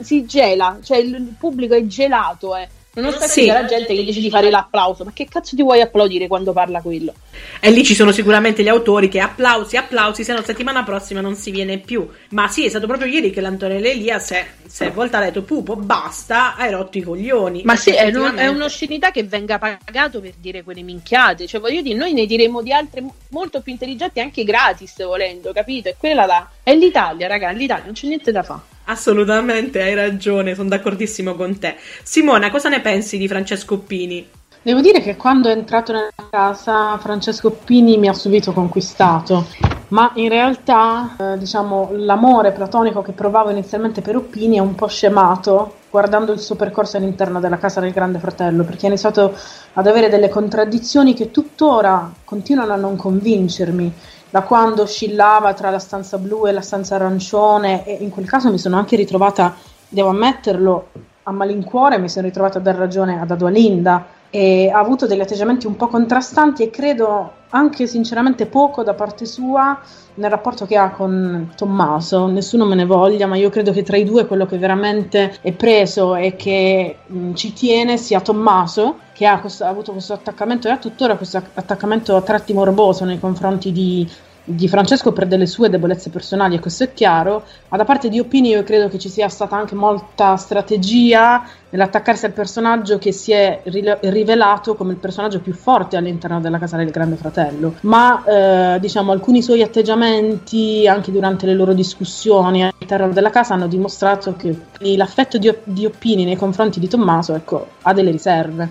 [0.00, 2.66] si gela, cioè il pubblico è gelato, eh.
[2.94, 3.46] Non aspetta Sì.
[3.46, 6.82] la gente che dice di fare l'applauso, ma che cazzo ti vuoi applaudire quando parla
[6.82, 7.14] quello?
[7.58, 11.34] E lì ci sono sicuramente gli autori che applausi, applausi, se no settimana prossima non
[11.34, 12.06] si viene più.
[12.30, 15.22] Ma sì, è stato proprio ieri che l'Antonella Elia si è, si è volta a
[15.22, 17.62] detto, pupo, basta, hai rotto i coglioni.
[17.64, 21.46] Ma sì, è, un- è un'oscenità che venga pagato per dire quelle minchiate.
[21.46, 25.50] Cioè, voglio dire, noi ne diremo di altre mo- molto più intelligenti anche gratis, volendo,
[25.54, 25.88] capito?
[25.88, 28.60] E quella là è l'Italia, raga, l'Italia, non c'è niente da fare.
[28.84, 31.76] Assolutamente, hai ragione, sono d'accordissimo con te.
[32.02, 34.28] Simona, cosa ne pensi di Francesco Pini?
[34.64, 39.48] Devo dire che quando è entrato nella casa Francesco Pini mi ha subito conquistato,
[39.88, 44.86] ma in realtà eh, diciamo l'amore platonico che provavo inizialmente per Oppini è un po'
[44.86, 49.36] scemato guardando il suo percorso all'interno della casa del Grande Fratello, perché ha iniziato
[49.72, 53.92] ad avere delle contraddizioni che tuttora continuano a non convincermi,
[54.32, 58.50] da quando oscillava tra la stanza blu e la stanza arancione e in quel caso
[58.50, 59.54] mi sono anche ritrovata,
[59.86, 60.86] devo ammetterlo,
[61.24, 65.66] a malincuore mi sono ritrovata a dar ragione ad Adualinda e ha avuto degli atteggiamenti
[65.66, 69.78] un po' contrastanti e credo anche sinceramente poco da parte sua
[70.14, 72.26] nel rapporto che ha con Tommaso.
[72.28, 75.52] Nessuno me ne voglia, ma io credo che tra i due quello che veramente è
[75.52, 80.66] preso e che mh, ci tiene sia Tommaso, che ha, questo- ha avuto questo attaccamento
[80.66, 84.08] e ha tuttora questo attaccamento a tratti morboso nei confronti di,
[84.44, 88.18] di Francesco per delle sue debolezze personali, e questo è chiaro, ma da parte di
[88.18, 93.32] Opini io credo che ci sia stata anche molta strategia nell'attaccarsi al personaggio che si
[93.32, 97.74] è rile- rivelato come il personaggio più forte all'interno della casa del Grande Fratello.
[97.82, 103.68] Ma eh, diciamo alcuni suoi atteggiamenti, anche durante le loro discussioni all'interno della casa, hanno
[103.68, 108.68] dimostrato che l'affetto di, di Opini nei confronti di Tommaso ecco, ha delle riserve.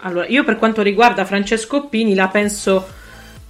[0.00, 3.00] Allora, io per quanto riguarda Francesco Pini la penso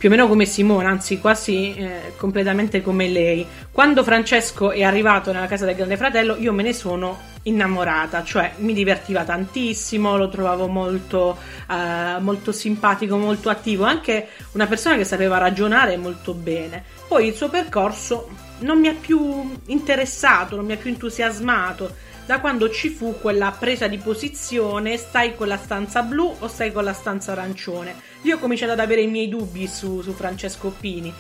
[0.03, 3.47] più o meno come Simona, anzi quasi eh, completamente come lei.
[3.71, 8.55] Quando Francesco è arrivato nella casa del Grande Fratello, io me ne sono innamorata, cioè
[8.57, 11.39] mi divertiva tantissimo, lo trovavo molto,
[11.71, 16.83] eh, molto simpatico, molto attivo, anche una persona che sapeva ragionare molto bene.
[17.07, 21.95] Poi il suo percorso non mi ha più interessato, non mi ha più entusiasmato
[22.27, 26.73] da quando ci fu quella presa di posizione, stai con la stanza blu o stai
[26.73, 27.95] con la stanza arancione.
[28.23, 31.13] Io ho cominciato ad avere i miei dubbi su, su Francesco Pini,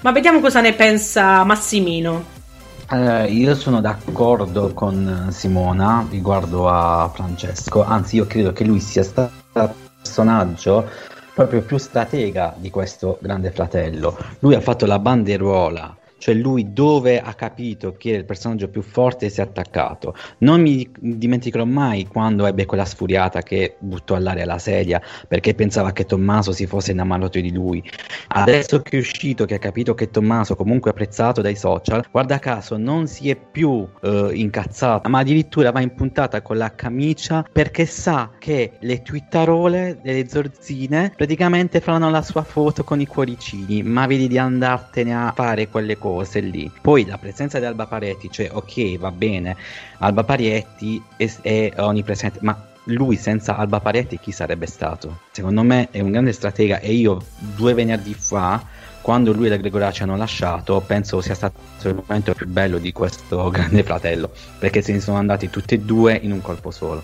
[0.00, 2.38] ma vediamo cosa ne pensa Massimino.
[2.90, 9.04] Eh, io sono d'accordo con Simona riguardo a Francesco, anzi io credo che lui sia
[9.04, 9.70] stato il
[10.02, 10.88] personaggio
[11.32, 14.18] proprio più stratega di questo grande fratello.
[14.40, 19.30] Lui ha fatto la banderuola, cioè lui dove ha capito che il personaggio più forte
[19.30, 20.14] si è attaccato.
[20.38, 25.92] Non mi dimenticherò mai quando ebbe quella sfuriata che buttò all'aria la sedia perché pensava
[25.92, 27.82] che Tommaso si fosse innamorato di lui.
[28.28, 32.38] Adesso che è uscito, che ha capito che Tommaso comunque è apprezzato dai social, guarda
[32.38, 37.46] caso non si è più eh, incazzato, ma addirittura va in puntata con la camicia
[37.50, 43.82] perché sa che le twittarole delle zorzine praticamente faranno la sua foto con i cuoricini,
[43.82, 46.08] ma vedi di andartene a fare quelle cose
[46.40, 46.70] lì.
[46.80, 49.56] Poi la presenza di Alba Paretti, cioè ok, va bene,
[49.98, 55.20] Alba Paretti è, è onnipresente, ma lui senza Alba Paretti chi sarebbe stato?
[55.30, 58.62] Secondo me è un grande stratega e io due venerdì fa
[59.00, 62.76] quando lui e la Gregoria ci hanno lasciato penso sia stato il momento più bello
[62.76, 66.70] di questo grande fratello perché se ne sono andati tutti e due in un colpo
[66.70, 67.02] solo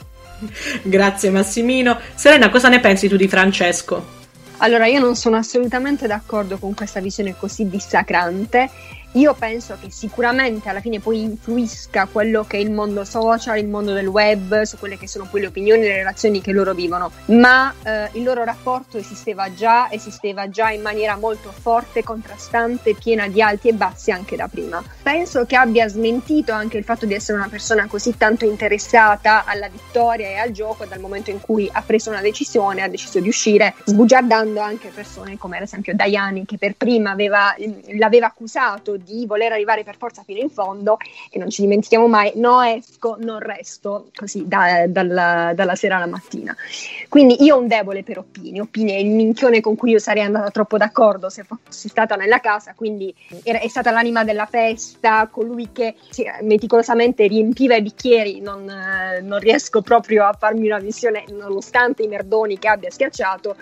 [0.82, 1.98] Grazie Massimino.
[2.14, 4.15] Serena, cosa ne pensi tu di Francesco?
[4.58, 8.70] Allora, io non sono assolutamente d'accordo con questa visione così dissacrante.
[9.16, 13.66] Io penso che sicuramente alla fine poi influisca quello che è il mondo social, il
[13.66, 16.74] mondo del web, su quelle che sono poi le opinioni e le relazioni che loro
[16.74, 22.94] vivono, ma eh, il loro rapporto esisteva già, esisteva già in maniera molto forte, contrastante,
[22.94, 24.84] piena di alti e bassi anche da prima.
[25.02, 29.70] Penso che abbia smentito anche il fatto di essere una persona così tanto interessata alla
[29.70, 33.28] vittoria e al gioco dal momento in cui ha preso una decisione, ha deciso di
[33.28, 37.54] uscire, sbugiardando anche persone come ad esempio Daiani che per prima aveva,
[37.96, 40.96] l'aveva accusato di voler arrivare per forza fino in fondo
[41.30, 46.06] e non ci dimentichiamo mai, no esco, non resto, così da- dalla, dalla sera alla
[46.06, 46.54] mattina.
[47.08, 50.22] Quindi io ho un debole per Oppini, Oppini è il minchione con cui io sarei
[50.24, 53.14] andata troppo d'accordo se fossi stata nella casa, quindi
[53.44, 59.20] era- è stata l'anima della festa, colui che sì, meticolosamente riempiva i bicchieri, non, eh,
[59.20, 63.56] non riesco proprio a farmi una visione, nonostante i merdoni che abbia schiacciato,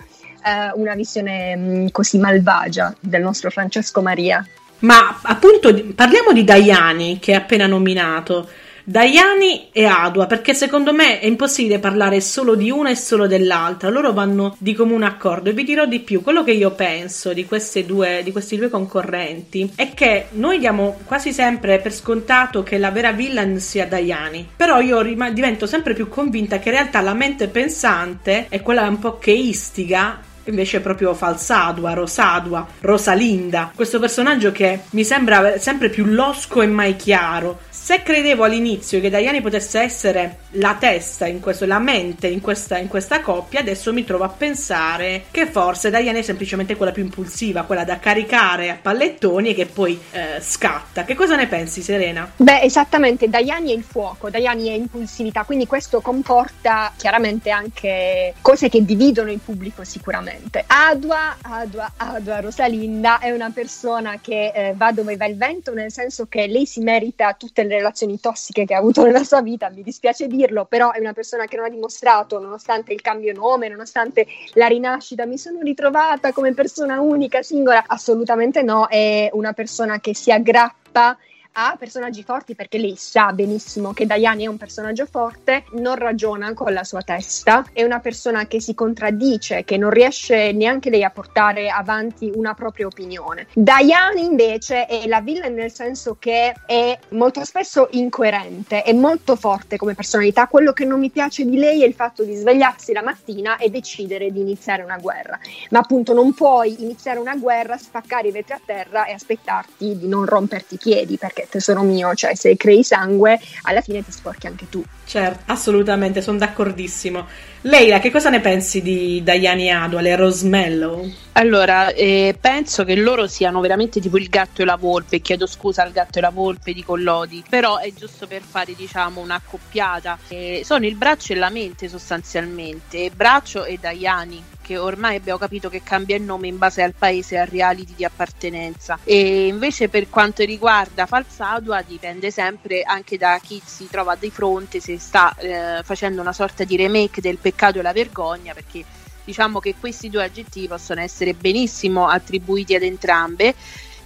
[0.45, 4.47] eh, una visione mh, così malvagia del nostro Francesco Maria.
[4.85, 8.49] Ma appunto parliamo di Daiani che hai appena nominato.
[8.87, 13.89] Daiani e Adua, perché secondo me è impossibile parlare solo di una e solo dell'altra,
[13.89, 17.47] loro vanno di comune accordo e vi dirò di più, quello che io penso di,
[17.87, 22.91] due, di questi due concorrenti è che noi diamo quasi sempre per scontato che la
[22.91, 27.15] vera villain sia Daiani, però io rim- divento sempre più convinta che in realtà la
[27.15, 33.99] mente pensante è quella un po' che istiga invece è proprio Falsadua, Rosadua, Rosalinda, questo
[33.99, 39.43] personaggio che mi sembra sempre più losco e mai chiaro, se credevo all'inizio che Diane
[39.43, 44.05] potesse essere la testa in questo, la mente in questa, in questa coppia, adesso mi
[44.05, 48.79] trovo a pensare che forse Diane è semplicemente quella più impulsiva, quella da caricare a
[48.81, 51.05] pallettoni e che poi eh, scatta.
[51.05, 52.33] Che cosa ne pensi, Serena?
[52.35, 58.71] Beh, esattamente, Diane è il fuoco, Diane è impulsività, quindi questo comporta chiaramente anche cose
[58.71, 60.65] che dividono il pubblico sicuramente.
[60.67, 65.93] Adua, Adua, Adua Rosalinda è una persona che eh, va dove va il vento, nel
[65.93, 69.71] senso che lei si merita tutte le relazioni tossiche che ha avuto nella sua vita,
[69.71, 73.69] mi dispiace dirlo, però è una persona che non ha dimostrato, nonostante il cambio nome,
[73.69, 80.01] nonostante la rinascita, mi sono ritrovata come persona unica, singola, assolutamente no, è una persona
[80.01, 81.17] che si aggrappa
[81.57, 86.53] ha personaggi forti perché lei sa benissimo che Diane è un personaggio forte, non ragiona
[86.53, 91.05] con la sua testa, è una persona che si contraddice, che non riesce neanche lei
[91.05, 93.47] a portare avanti una propria opinione.
[93.53, 99.77] Diane invece è la villain nel senso che è molto spesso incoerente, è molto forte
[99.77, 100.49] come personalità.
[100.49, 103.71] Quello che non mi piace di lei è il fatto di svegliarsi la mattina e
[103.71, 105.39] decidere di iniziare una guerra.
[105.71, 110.09] Ma appunto non puoi iniziare una guerra, spaccare i vetri a terra e aspettarti di
[110.09, 114.47] non romperti i piedi perché tesoro mio, cioè se crei sangue alla fine ti sporchi
[114.47, 114.85] anche tu.
[115.07, 117.27] Certo, assolutamente, sono d'accordissimo.
[117.63, 121.11] Leila, che cosa ne pensi di Diane Adwale e Rosmello?
[121.33, 125.83] Allora, eh, penso che loro siano veramente tipo il gatto e la volpe, chiedo scusa
[125.83, 130.19] al gatto e la volpe di Collodi, però è giusto per fare diciamo un'accoppiata.
[130.29, 135.69] Eh, sono il braccio e la mente sostanzialmente, braccio e Diane che ormai abbiamo capito
[135.69, 138.99] che cambia il nome in base al paese e al reality di appartenenza.
[139.05, 144.81] E invece per quanto riguarda Falsadua dipende sempre anche da chi si trova di fronte,
[144.81, 148.83] se sta eh, facendo una sorta di remake del peccato e la vergogna, perché
[149.25, 153.55] diciamo che questi due aggettivi possono essere benissimo attribuiti ad entrambe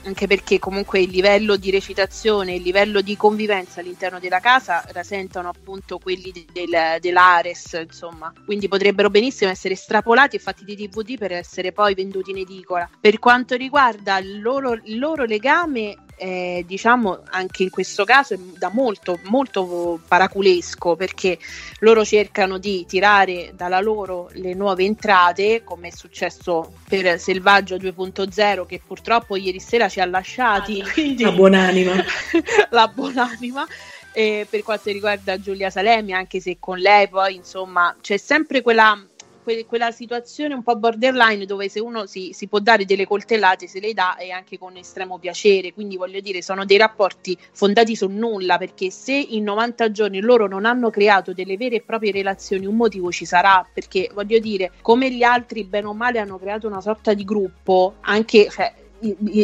[0.04, 5.48] anche perché comunque il livello di recitazione, il livello di convivenza all'interno della casa rasentano
[5.48, 11.32] appunto quelli del, dell'Ares, insomma, quindi potrebbero benissimo essere estrapolati e fatti di DVD per
[11.32, 12.88] essere poi venduti in edicola.
[13.00, 18.38] Per quanto riguarda il loro, il loro legame eh, diciamo anche in questo caso è
[18.38, 21.38] da molto molto paraculesco perché
[21.80, 28.66] loro cercano di tirare dalla loro le nuove entrate come è successo per Selvaggio 2.0
[28.66, 31.22] che purtroppo ieri sera ci ha lasciati quindi...
[31.22, 32.04] la buonanima.
[32.70, 33.66] La buonanima.
[34.12, 38.98] Eh, per quanto riguarda Giulia Salemi anche se con lei poi insomma c'è sempre quella
[39.48, 43.66] que- quella situazione un po' borderline dove se uno si, si, può dare delle coltellate
[43.66, 47.96] se le dà e anche con estremo piacere, quindi voglio dire sono dei rapporti fondati
[47.96, 52.12] su nulla perché se in 90 giorni loro non hanno creato delle vere e proprie
[52.12, 53.66] relazioni un motivo ci sarà.
[53.72, 57.94] Perché voglio dire come gli altri bene o male hanno creato una sorta di gruppo
[58.00, 58.72] anche cioè,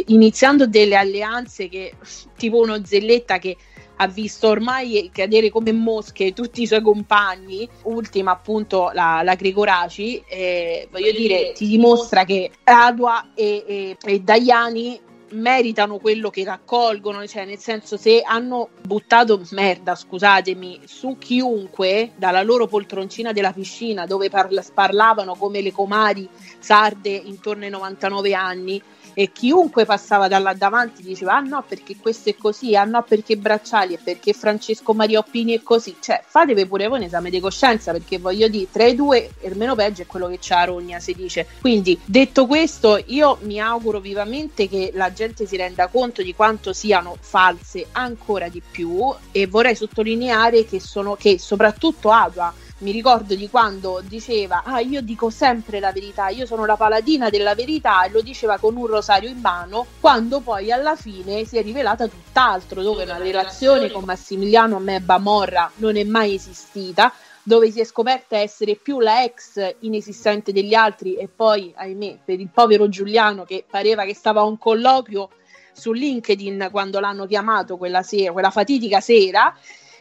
[0.06, 1.94] iniziando delle alleanze che
[2.36, 3.56] tipo uno Zelletta che
[3.96, 10.22] ha visto ormai cadere come mosche tutti i suoi compagni, ultima appunto la, la Gregoraci,
[10.28, 15.00] eh, voglio dire, ti dimostra che Adua e, e, e Daiani
[15.34, 22.42] meritano quello che raccolgono, cioè nel senso se hanno buttato merda, scusatemi, su chiunque dalla
[22.42, 26.28] loro poltroncina della piscina dove parla, parlavano come le comari
[26.58, 28.82] sarde intorno ai 99 anni,
[29.14, 33.02] e chiunque passava da là davanti diceva ah no perché questo è così, ah no
[33.02, 37.30] perché Bracciali e perché Francesco Maria Oppini è così, cioè fatevi pure voi un esame
[37.30, 40.60] di coscienza perché voglio dire tra i due il meno peggio è quello che c'ha
[40.60, 45.56] a Rogna si dice, quindi detto questo io mi auguro vivamente che la gente si
[45.56, 51.38] renda conto di quanto siano false ancora di più e vorrei sottolineare che sono che
[51.38, 52.52] soprattutto Adua
[52.84, 57.30] mi ricordo di quando diceva ah io dico sempre la verità, io sono la paladina
[57.30, 61.56] della verità e lo diceva con un rosario in mano, quando poi alla fine si
[61.56, 67.10] è rivelata tutt'altro, dove una relazione con Massimiliano Mebba Morra non è mai esistita,
[67.42, 72.38] dove si è scoperta essere più la ex inesistente degli altri e poi, ahimè, per
[72.38, 75.30] il povero Giuliano che pareva che stava a un colloquio
[75.72, 79.56] su LinkedIn quando l'hanno chiamato quella sera, quella fatidica sera,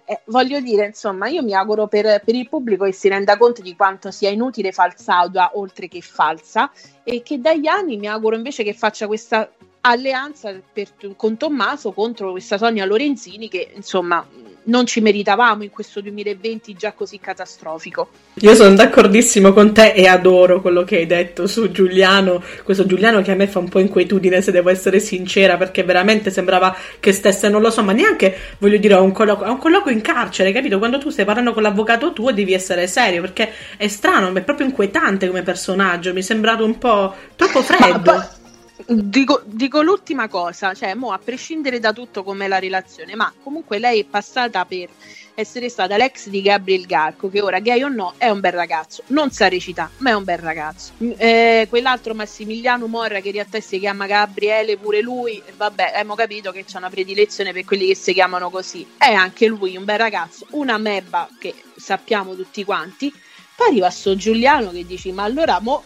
[0.06, 3.62] eh, voglio dire, insomma, io mi auguro per, per, il pubblico che si renda conto
[3.62, 6.72] di quanto sia inutile falsauda oltre che falsa
[7.04, 9.50] e che dagli anni mi auguro invece che faccia questa
[9.82, 14.26] alleanza per, con Tommaso contro questa Sonia Lorenzini che insomma
[14.66, 18.10] non ci meritavamo in questo 2020 già così catastrofico.
[18.36, 23.22] Io sono d'accordissimo con te e adoro quello che hai detto su Giuliano, questo Giuliano
[23.22, 27.12] che a me fa un po' inquietudine se devo essere sincera perché veramente sembrava che
[27.12, 30.02] stesse, non lo so, ma neanche voglio dire a un colloquio, a un colloquio in
[30.02, 30.78] carcere, capito?
[30.78, 34.68] Quando tu stai parlando con l'avvocato tuo devi essere serio perché è strano, è proprio
[34.68, 38.42] inquietante come personaggio, mi è sembrato un po' troppo freddo.
[38.86, 43.80] Dico, dico, l'ultima cosa, cioè, mo, a prescindere da tutto com'è la relazione, ma comunque
[43.80, 44.90] lei è passata per
[45.36, 49.04] essere stata l'ex di Gabriel Garco, che ora gay o no è un bel ragazzo,
[49.08, 50.94] non sa recitare, ma è un bel ragazzo.
[51.00, 56.52] Eh, quell'altro Massimiliano Morra, che in realtà si chiama Gabriele, pure lui, vabbè, abbiamo capito
[56.52, 58.86] che c'è una predilezione per quelli che si chiamano così.
[58.98, 63.12] È anche lui un bel ragazzo, una mebba che sappiamo tutti quanti.
[63.56, 65.84] Poi arriva sto Giuliano che dici, ma allora mo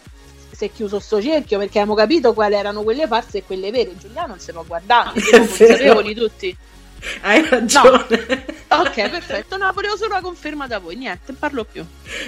[0.58, 3.96] si è chiuso sto cerchio perché abbiamo capito quali erano quelle false e quelle vere.
[3.96, 6.56] Giuliano non si può guardare, siamo consapevoli tutti.
[7.20, 8.06] Hai ragione.
[8.08, 8.56] No.
[8.80, 9.56] Ok, perfetto.
[9.56, 10.96] No, volevo solo la conferma da voi.
[10.96, 11.82] Niente, parlo più.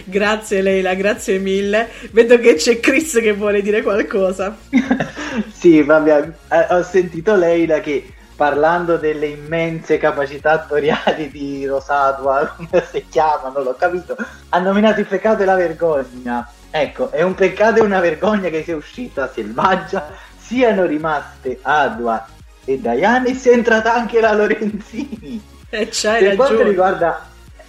[0.05, 1.91] Grazie Leila, grazie mille.
[2.13, 4.57] Vedo che c'è Chris che vuole dire qualcosa.
[5.53, 12.87] sì, vabbè, eh, ho sentito Leila che parlando delle immense capacità attoriali di Rosadua, come
[12.91, 14.17] si chiama, non l'ho capito,
[14.49, 16.49] ha nominato il peccato e la vergogna.
[16.71, 20.09] Ecco, è un peccato e una vergogna che sia uscita selvaggia,
[20.39, 22.27] siano rimaste Adua
[22.65, 25.49] e Diane e sia entrata anche la Lorenzini.
[25.73, 27.29] Eh, c'hai per quanto riguarda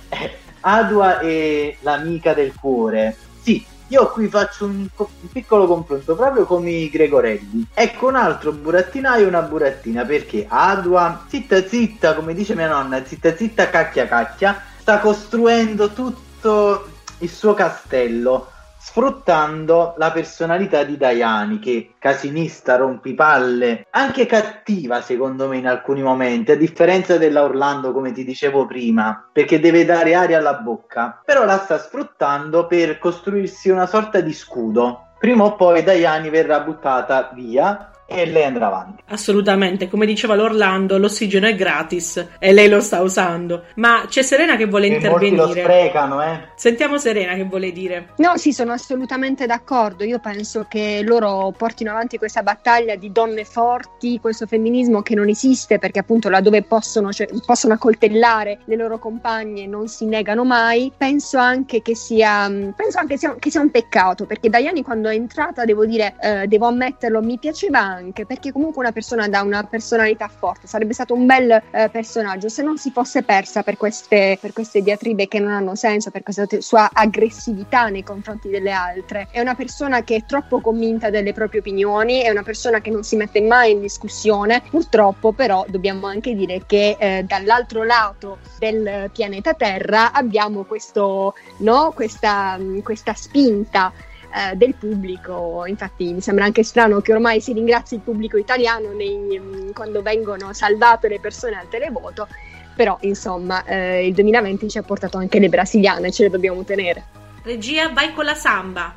[0.09, 6.45] eh, Adua e l'amica del cuore, sì, io qui faccio un, un, piccolo confronto proprio
[6.45, 7.67] con i Gregorelli.
[7.73, 13.05] Ecco un altro burattinaio e una burattina, perché Adua, zitta zitta, come dice mia nonna,
[13.05, 16.87] zitta zitta cacchia cacchia, sta costruendo tutto
[17.19, 18.50] il suo castello
[18.83, 26.51] sfruttando la personalità di Dayani, che casinista, rompipalle, anche cattiva secondo me in alcuni momenti,
[26.51, 31.45] a differenza della Orlando come ti dicevo prima, perché deve dare aria alla bocca, però
[31.45, 35.09] la sta sfruttando per costruirsi una sorta di scudo.
[35.19, 39.03] Prima o poi Dayani verrà buttata via e lei andrà avanti.
[39.07, 43.63] Assolutamente, come diceva l'Orlando, l'ossigeno è gratis e lei lo sta usando.
[43.75, 45.35] Ma c'è Serena che vuole e intervenire.
[45.35, 46.49] Molti lo sprecano, eh.
[46.55, 48.09] Sentiamo Serena che vuole dire.
[48.17, 50.03] No, sì, sono assolutamente d'accordo.
[50.03, 55.29] Io penso che loro portino avanti questa battaglia di donne forti, questo femminismo che non
[55.29, 60.91] esiste perché appunto laddove possono, cioè, possono accoltellare le loro compagne non si negano mai.
[60.95, 65.13] Penso anche che sia, penso anche sia, che sia un peccato perché Daiani quando è
[65.13, 69.41] entrata, devo dire, eh, devo ammetterlo, mi piaceva anche anche perché comunque una persona da
[69.41, 73.77] una personalità forte sarebbe stato un bel eh, personaggio se non si fosse persa per
[73.77, 78.71] queste, per queste diatribe che non hanno senso, per questa sua aggressività nei confronti delle
[78.71, 79.27] altre.
[79.31, 83.03] È una persona che è troppo convinta delle proprie opinioni, è una persona che non
[83.03, 84.63] si mette mai in discussione.
[84.69, 91.91] Purtroppo, però, dobbiamo anche dire che eh, dall'altro lato del pianeta Terra abbiamo questo, no,
[91.93, 93.91] questa, questa spinta
[94.33, 95.65] eh, del pubblico.
[95.65, 100.53] Infatti, mi sembra anche strano che ormai si ringrazi il pubblico italiano nei, quando vengono
[100.53, 102.27] salvate le persone al televoto.
[102.75, 107.03] Però, insomma, eh, il 2020 ci ha portato anche le brasiliane, ce le dobbiamo tenere.
[107.43, 108.93] Regia, vai con la samba.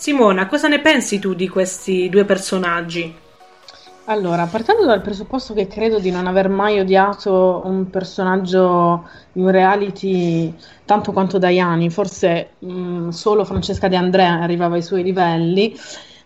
[0.00, 3.19] Simona, cosa ne pensi tu di questi due personaggi?
[4.04, 9.50] Allora, partendo dal presupposto che credo di non aver mai odiato un personaggio in un
[9.50, 10.52] reality
[10.84, 15.76] tanto quanto Daiani, forse mh, solo Francesca De Andrea arrivava ai suoi livelli,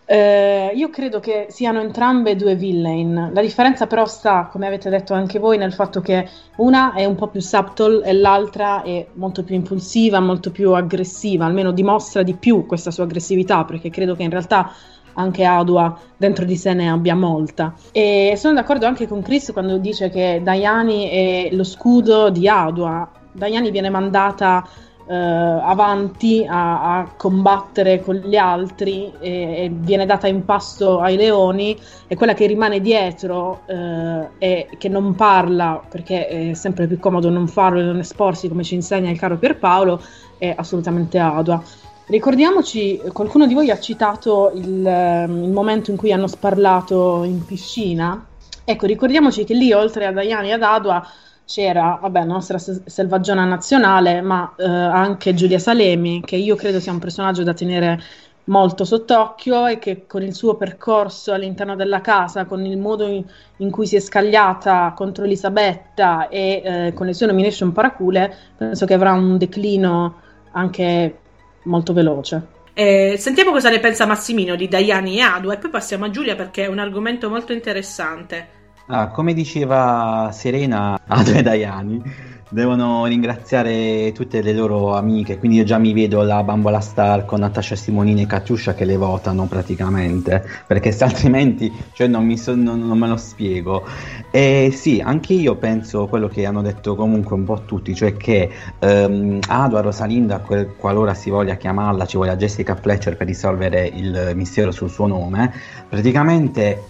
[0.07, 3.31] eh, io credo che siano entrambe due villain.
[3.33, 7.15] La differenza però sta, come avete detto anche voi, nel fatto che una è un
[7.15, 12.33] po' più subtle e l'altra è molto più impulsiva, molto più aggressiva, almeno dimostra di
[12.33, 14.71] più questa sua aggressività, perché credo che in realtà
[15.15, 17.73] anche Adua dentro di sé ne abbia molta.
[17.91, 23.09] E sono d'accordo anche con Chris quando dice che Dayani è lo scudo di Adua.
[23.31, 24.65] Dayani viene mandata
[25.07, 29.31] eh, avanti a, a, combattere con gli altri e,
[29.65, 34.89] e, viene data in pasto ai leoni e quella che rimane dietro eh, e che
[34.89, 39.11] non parla perché è sempre più comodo non farlo e non esporsi come ci insegna
[39.11, 40.01] il caro Pierpaolo
[40.37, 41.61] è assolutamente Adua.
[42.07, 48.23] Ricordiamoci, qualcuno di voi ha citato il, il, momento in cui hanno sparlato in piscina.
[48.63, 51.03] Ecco, ricordiamoci che lì, oltre a Diane e ad Adua,
[51.45, 56.91] c'era, vabbè, la nostra selvaggiona nazionale, ma eh, anche Giulia Salemi, che io credo sia
[56.91, 57.99] un personaggio da tenere
[58.45, 63.23] molto sott'occhio e che con il suo percorso all'interno della casa, con il modo in,
[63.57, 68.85] in cui si è scagliata contro Elisabetta e eh, con le sue nomination paracule, penso
[68.85, 71.21] che avrà un declino anche
[71.65, 72.53] molto veloce.
[72.73, 76.35] Eh, sentiamo cosa ne pensa Massimino di Daiani e Adu e poi passiamo a Giulia
[76.35, 78.47] perché è un argomento molto interessante.
[78.87, 82.03] Ah, come diceva Serena, Adu e Daiani
[82.49, 87.39] devono ringraziare tutte le loro amiche, quindi io già mi vedo la bambola star con
[87.39, 92.85] Natascia Simonini e Catiuscia che le votano praticamente, perché se altrimenti cioè, non, so, non,
[92.85, 93.85] non, me lo spiego.
[94.29, 98.49] E sì, anche io penso quello che hanno detto comunque un po' tutti, cioè che
[98.79, 103.87] um, Ado a Rosalinda, quel, qualora si voglia chiamarla, ci voglia Jessica Fletcher per risolvere
[103.87, 105.51] il mistero sul suo nome,
[105.89, 106.83] praticamente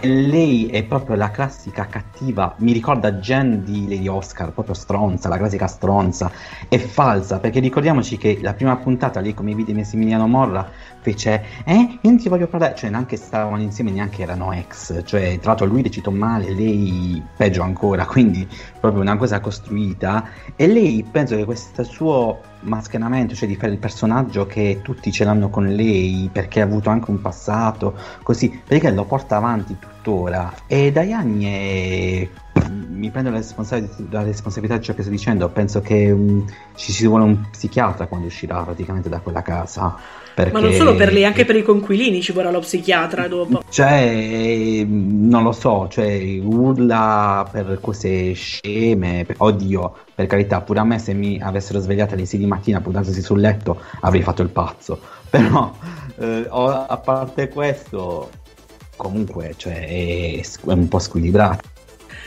[0.00, 5.36] lei è proprio la classica cattiva, mi ricorda Jen di Lady Oscar, proprio stronza, la
[5.36, 6.30] classica stronza,
[6.68, 10.68] è falsa, perché ricordiamoci che la prima puntata lei come vide Massimiliano Morra
[11.02, 15.38] fece, eh, io non ti voglio parlare, cioè neanche stavano insieme, neanche erano ex, cioè
[15.38, 18.48] tra l'altro lui recitò male, lei peggio ancora, quindi
[18.80, 23.78] proprio una cosa costruita, e lei penso che questo suo maschernamento, cioè di fare il
[23.78, 28.90] personaggio che tutti ce l'hanno con lei perché ha avuto anche un passato, così, perché
[28.90, 30.52] lo porta avanti tuttora.
[30.66, 32.28] E anni è...
[32.88, 36.44] mi prendo la, responsabilità, la responsabilità di ciò che sto dicendo, penso che um,
[36.74, 39.96] ci si vuole un psichiatra quando uscirà praticamente da quella casa.
[40.34, 40.52] Perché...
[40.52, 43.62] Ma non solo per lei, anche per i conquilini ci vorrà lo psichiatra dopo.
[43.68, 49.26] Cioè, non lo so, cioè, urla per cose sceme.
[49.36, 53.20] Oddio, per carità, pure a me se mi avessero svegliato alle 6 di mattina buttandosi
[53.22, 54.98] sul letto avrei fatto il pazzo.
[55.28, 55.72] Però,
[56.18, 58.30] eh, a parte questo,
[58.96, 61.71] comunque, cioè, è un po' squilibrato.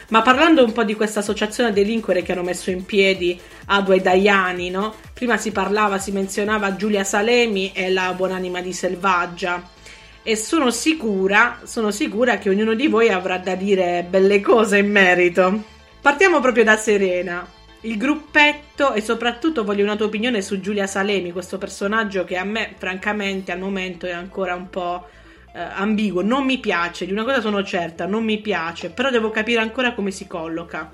[0.10, 4.02] Ma parlando un po' di questa associazione delinquere che hanno messo in piedi Adua e
[4.02, 4.94] Daiani, no?
[5.14, 9.68] Prima si parlava, si menzionava Giulia Salemi e la buonanima di Selvaggia.
[10.22, 14.92] E sono sicura, sono sicura che ognuno di voi avrà da dire belle cose in
[14.92, 15.64] merito.
[16.02, 17.48] Partiamo proprio da Serena.
[17.82, 22.44] Il gruppetto e soprattutto voglio una tua opinione su Giulia Salemi, questo personaggio che a
[22.44, 25.08] me francamente al momento è ancora un po'
[25.56, 29.32] eh, ambiguo, non mi piace, di una cosa sono certa, non mi piace, però devo
[29.32, 30.92] capire ancora come si colloca.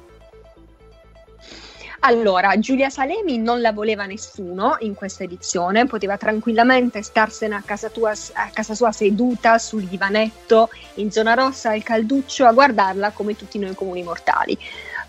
[2.04, 7.90] Allora, Giulia Salemi non la voleva nessuno in questa edizione, poteva tranquillamente starsene a casa,
[7.90, 13.36] tua, a casa sua seduta sul divanetto in zona rossa al calduccio a guardarla come
[13.36, 14.58] tutti noi comuni mortali.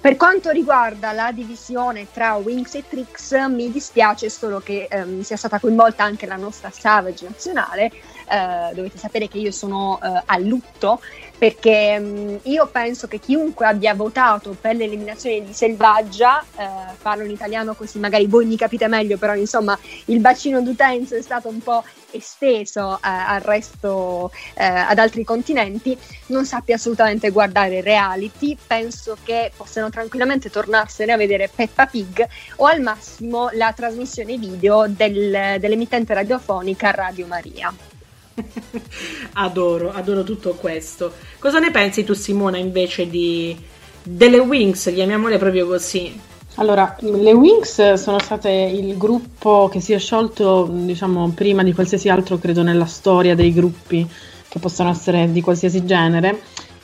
[0.02, 5.36] Per quanto riguarda la divisione tra Wings e Trix, mi dispiace solo che ehm, sia
[5.36, 7.90] stata coinvolta anche la nostra Savage nazionale.
[8.30, 11.00] Eh, dovete sapere che io sono eh, a lutto
[11.42, 17.24] perché mh, mm, io penso che chiunque abbia votato per l'eliminazione di Selvaggia, eh, parlo
[17.24, 21.48] in italiano così magari voi mi capite meglio, però insomma il bacino d'utenza è stato
[21.48, 28.56] un po' esteso eh, al resto, eh, ad altri continenti, non sappia assolutamente guardare reality,
[28.64, 32.24] penso che possano tranquillamente tornarsene a vedere Peppa Pig
[32.56, 37.91] o al massimo la trasmissione video del, dell'emittente radiofonica Radio Maria.
[39.34, 41.12] adoro, adoro tutto questo.
[41.38, 43.56] Cosa ne pensi tu, Simona, invece di
[44.02, 44.90] delle Wings?
[44.92, 46.18] Chiamiamole proprio così.
[46.56, 52.10] Allora, le Wings sono state il gruppo che si è sciolto, diciamo, prima di qualsiasi
[52.10, 54.06] altro, credo, nella storia dei gruppi
[54.48, 56.40] che possono essere di qualsiasi genere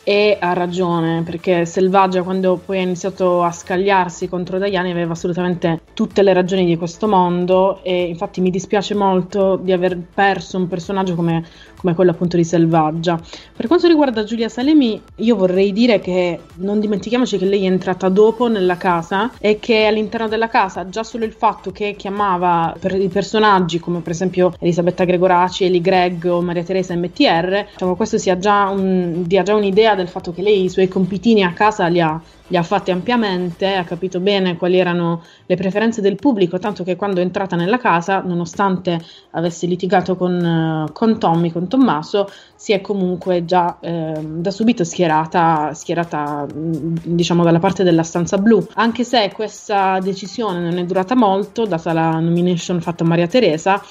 [0.08, 5.82] e ha ragione perché Selvaggia quando poi ha iniziato a scagliarsi contro Daiani aveva assolutamente
[5.92, 10.66] tutte le ragioni di questo mondo e infatti mi dispiace molto di aver perso un
[10.66, 11.44] personaggio come,
[11.78, 13.20] come quello appunto di Selvaggia.
[13.56, 18.08] Per quanto riguarda Giulia Salemi io vorrei dire che non dimentichiamoci che lei è entrata
[18.08, 22.94] dopo nella casa e che all'interno della casa già solo il fatto che chiamava per
[23.00, 28.18] i personaggi come per esempio Elisabetta Gregoraci, Eli Greg o Maria Teresa MTR, diciamo questo
[28.18, 31.86] sia già, un, dia già un'idea del fatto che lei i suoi compitini a casa
[31.86, 36.58] li ha, li ha fatti ampiamente, ha capito bene quali erano le preferenze del pubblico,
[36.58, 39.00] tanto che quando è entrata nella casa, nonostante
[39.32, 45.72] avesse litigato con, con Tommy, con Tommaso, si è comunque già eh, da subito schierata,
[45.74, 51.66] schierata diciamo dalla parte della stanza blu, anche se questa decisione non è durata molto,
[51.66, 53.82] data la nomination fatta a Maria Teresa,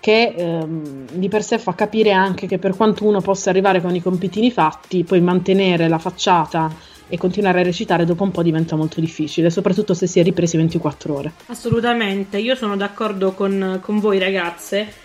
[0.00, 3.94] che ehm, di per sé fa capire anche che per quanto uno possa arrivare con
[3.94, 8.76] i compitini fatti, poi mantenere la facciata e continuare a recitare dopo un po' diventa
[8.76, 11.32] molto difficile, soprattutto se si è ripresi 24 ore.
[11.46, 15.04] Assolutamente, io sono d'accordo con, con voi ragazze.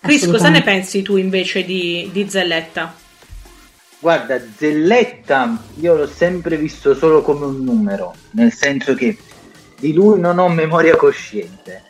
[0.00, 2.94] Chris, cosa ne pensi tu invece di, di Zelletta?
[4.00, 9.16] Guarda, Zelletta io l'ho sempre visto solo come un numero, nel senso che
[9.78, 11.88] di lui non ho memoria cosciente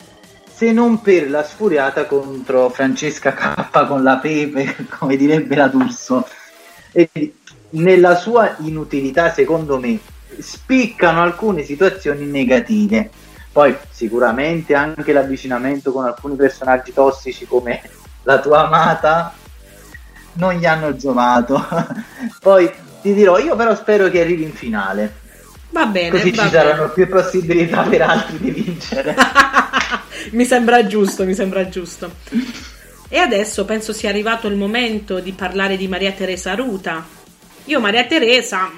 [0.59, 6.27] se non per la sfuriata contro Francesca K con la pepe, come direbbe la D'Urso.
[6.91, 7.09] E
[7.71, 9.99] nella sua inutilità, secondo me,
[10.39, 13.09] spiccano alcune situazioni negative.
[13.51, 17.81] Poi sicuramente anche l'avvicinamento con alcuni personaggi tossici come
[18.23, 19.33] la tua amata,
[20.33, 21.65] non gli hanno giovato.
[22.41, 25.27] Poi ti dirò, io però spero che arrivi in finale.
[25.71, 26.09] Va bene.
[26.09, 26.63] Così va ci bene.
[26.63, 29.15] saranno più possibilità per altri di vincere.
[30.31, 32.11] mi sembra giusto, mi sembra giusto.
[33.07, 37.03] E adesso penso sia arrivato il momento di parlare di Maria Teresa Ruta.
[37.69, 38.71] Io Maria Teresa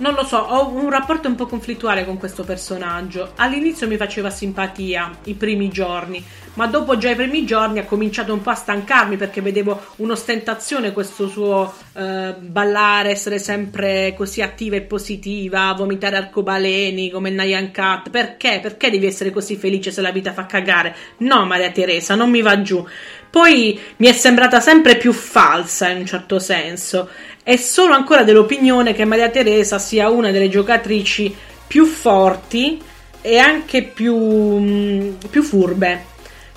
[0.00, 3.32] non lo so, ho un rapporto un po' conflittuale con questo personaggio.
[3.36, 8.32] All'inizio mi faceva simpatia i primi giorni, ma dopo già i primi giorni ha cominciato
[8.32, 14.76] un po' a stancarmi perché vedevo un'ostentazione questo suo eh, ballare, essere sempre così attiva
[14.76, 18.08] e positiva, vomitare arcobaleni come Nyan Cat.
[18.08, 18.60] Perché?
[18.62, 20.96] Perché devi essere così felice se la vita fa cagare?
[21.18, 22.82] No, Maria Teresa, non mi va giù.
[23.30, 27.08] Poi mi è sembrata sempre più falsa in un certo senso
[27.44, 31.34] e sono ancora dell'opinione che Maria Teresa sia una delle giocatrici
[31.66, 32.82] più forti
[33.20, 36.06] e anche più, mm, più furbe.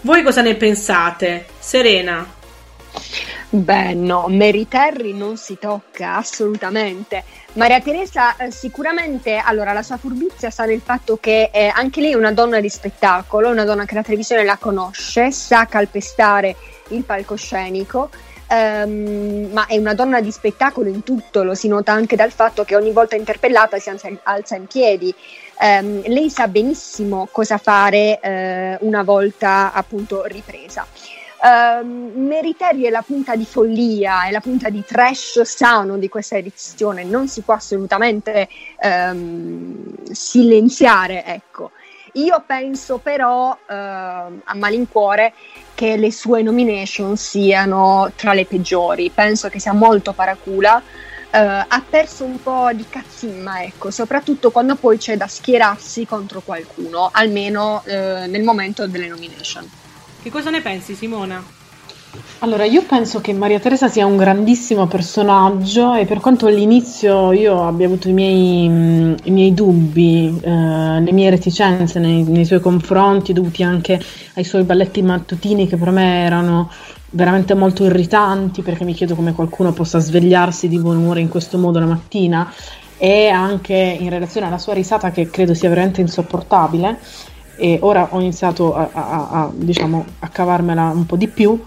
[0.01, 1.45] Voi cosa ne pensate?
[1.59, 2.27] Serena?
[3.49, 7.23] Beh, no, Mary Terry non si tocca assolutamente.
[7.55, 12.13] Maria Teresa eh, sicuramente, allora la sua furbizia sta nel fatto che eh, anche lei
[12.13, 16.55] è una donna di spettacolo, una donna che la televisione la conosce, sa calpestare
[16.87, 18.09] il palcoscenico,
[18.47, 22.63] ehm, ma è una donna di spettacolo in tutto, lo si nota anche dal fatto
[22.63, 25.13] che ogni volta interpellata si alza, alza in piedi.
[25.61, 30.87] Ehm, lei sa benissimo cosa fare eh, una volta appunto ripresa.
[31.45, 36.37] Um, Meriteria è la punta di follia, è la punta di trash sano di questa
[36.37, 38.47] edizione, non si può assolutamente
[38.81, 41.71] um, silenziare, ecco.
[42.13, 45.33] Io penso però uh, a malincuore
[45.73, 51.37] che le sue nomination siano tra le peggiori, penso che sia molto paracula, uh,
[51.67, 57.09] ha perso un po' di cazzimma, ecco, soprattutto quando poi c'è da schierarsi contro qualcuno,
[57.11, 57.89] almeno uh,
[58.29, 59.69] nel momento delle nomination.
[60.23, 61.43] Che cosa ne pensi, Simona?
[62.39, 67.67] Allora, io penso che Maria Teresa sia un grandissimo personaggio e per quanto all'inizio io
[67.67, 70.49] abbia avuto i miei, mh, i miei dubbi, eh,
[71.01, 73.99] le mie reticenze nei, nei, suoi confronti, dovuti anche
[74.35, 76.71] ai suoi balletti mattutini che per me erano
[77.09, 81.57] veramente molto irritanti perché mi chiedo come qualcuno possa svegliarsi di buon umore in questo
[81.57, 82.49] modo la mattina
[82.97, 86.97] e anche in relazione alla sua risata che credo sia veramente insopportabile
[87.55, 91.59] e ora ho iniziato a, a, a, diciamo, a cavarmela un po' di più.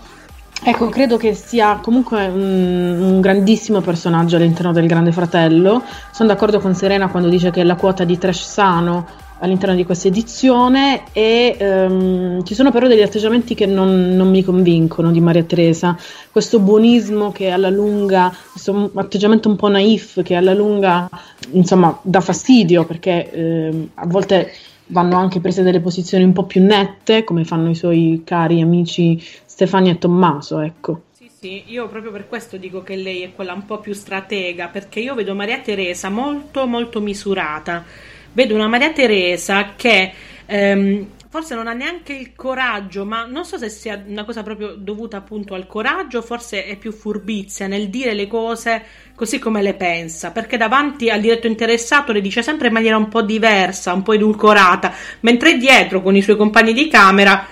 [0.64, 5.82] Ecco, credo che sia comunque un, un, grandissimo personaggio all'interno del Grande Fratello.
[6.11, 9.07] Sono d'accordo con Serena quando dice che la quota di trash sano
[9.39, 14.43] all'interno di questa edizione e um, ci sono però degli atteggiamenti che non, non, mi
[14.43, 15.97] convincono di Maria Teresa.
[16.30, 21.09] Questo buonismo che alla lunga, questo atteggiamento un po' naif che alla lunga,
[21.51, 24.51] insomma, dà fastidio perché eh, a volte
[24.87, 29.22] vanno anche prese delle posizioni un po' più nette, come fanno i suoi cari amici
[29.45, 31.03] Stefania e Tommaso, ecco.
[31.12, 34.68] Sì, sì, io proprio per questo dico che lei è quella un po' più stratega,
[34.68, 37.84] perché io vedo Maria Teresa molto molto misurata.
[38.32, 40.12] Vedo una Maria Teresa che
[40.45, 44.74] ehm, forse non ha neanche il coraggio, ma non so se sia una cosa proprio
[44.77, 49.74] dovuta appunto al coraggio, forse è più furbizia nel dire le cose così come le
[49.74, 54.03] pensa, perché davanti al diretto interessato le dice sempre in maniera un po' diversa, un
[54.03, 57.47] po' edulcorata, mentre dietro con i suoi compagni di camera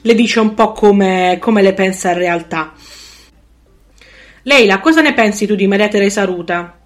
[0.00, 2.72] le dice un po' come, come le pensa in realtà.
[4.44, 6.76] Leila, cosa ne pensi tu di Maria Teresa Ruta?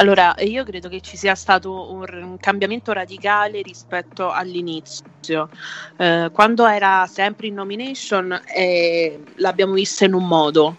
[0.00, 5.50] Allora, io credo che ci sia stato un, cambiamento radicale rispetto all'inizio.
[5.98, 10.78] Eh, quando era sempre in nomination eh, l'abbiamo vista in un modo,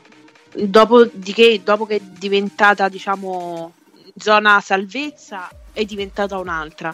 [0.56, 3.74] dopodiché, dopo che è diventata, diciamo,
[4.18, 6.94] zona salvezza, è diventata un'altra.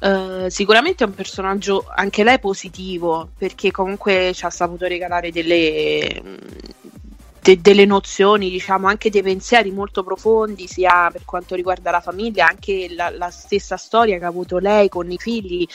[0.00, 6.22] Uh, sicuramente è un personaggio anche lei positivo perché comunque ci ha saputo regalare delle,
[7.40, 12.46] de- delle nozioni, diciamo anche dei pensieri molto profondi, sia per quanto riguarda la famiglia,
[12.46, 15.66] anche la, la stessa storia che ha avuto lei con i figli.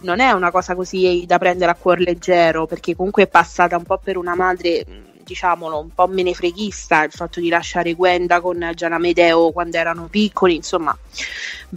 [0.00, 3.84] Non è una cosa così da prendere a cuor leggero perché comunque è passata un
[3.84, 4.84] po' per una madre
[5.26, 10.54] diciamolo, un po' menefreghista il fatto di lasciare Gwenda con Gianna Medeo quando erano piccoli,
[10.54, 10.96] insomma,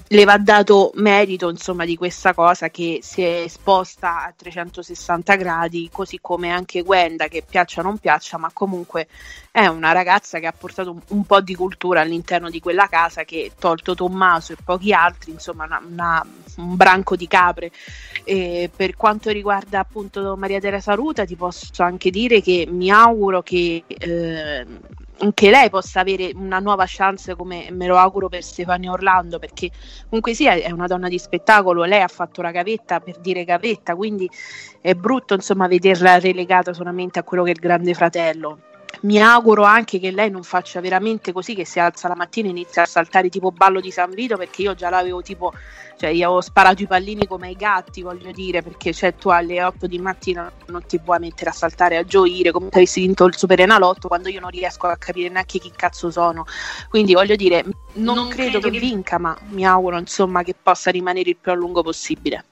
[0.07, 5.89] le va dato merito insomma, di questa cosa che si è esposta a 360 gradi,
[5.91, 9.07] così come anche Gwenda, che piaccia o non piaccia, ma comunque
[9.51, 13.23] è una ragazza che ha portato un, un po' di cultura all'interno di quella casa
[13.23, 16.25] che, tolto Tommaso e pochi altri, insomma, una, una,
[16.57, 17.71] un branco di capre.
[18.23, 23.38] E per quanto riguarda appunto Maria Teresa Ruta, ti posso anche dire che mi auguro
[23.41, 24.65] che eh,
[25.21, 29.69] anche lei possa avere una nuova chance come me lo auguro per Stefania Orlando perché
[30.05, 33.95] comunque sia è una donna di spettacolo lei ha fatto la gavetta per dire gavetta
[33.95, 34.29] quindi
[34.81, 38.59] è brutto insomma vederla relegata solamente a quello che è il grande fratello
[39.01, 42.51] mi auguro anche che lei non faccia veramente così che si alza la mattina e
[42.51, 45.53] inizia a saltare tipo ballo di San Vito perché io già l'avevo tipo
[45.99, 49.61] cioè io ho sparato i pallini come ai gatti voglio dire perché cioè, tu alle
[49.61, 53.25] 8 di mattina non ti puoi mettere a saltare a gioire come se avessi vinto
[53.25, 56.45] il Super Enalotto quando io non riesco a capire neanche chi cazzo sono.
[56.89, 60.89] Quindi voglio dire non, non credo, credo che vinca ma mi auguro insomma che possa
[60.89, 62.45] rimanere il più a lungo possibile.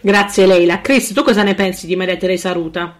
[0.00, 0.82] Grazie Leila.
[0.82, 2.98] Chris tu cosa ne pensi di Maria Teresa Ruta?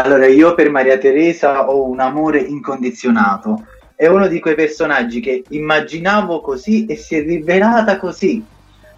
[0.00, 3.66] Allora, io per Maria Teresa ho un amore incondizionato.
[3.96, 8.44] È uno di quei personaggi che immaginavo così e si è rivelata così.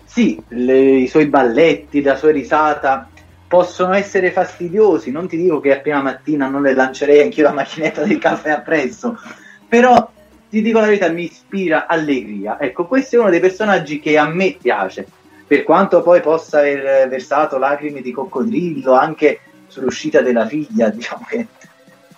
[0.04, 3.08] Sì, le, i suoi balletti, la sua risata
[3.48, 5.10] possono essere fastidiosi.
[5.10, 8.50] Non ti dico che a prima mattina non le lancerei anche la macchinetta del caffè
[8.50, 9.18] appresso,
[9.66, 10.06] però
[10.50, 12.60] ti dico la verità, mi ispira allegria.
[12.60, 15.06] Ecco, questo è uno dei personaggi che a me piace.
[15.46, 19.40] Per quanto poi possa aver versato lacrime di coccodrillo, anche
[19.70, 21.46] sull'uscita della figlia, diciamo che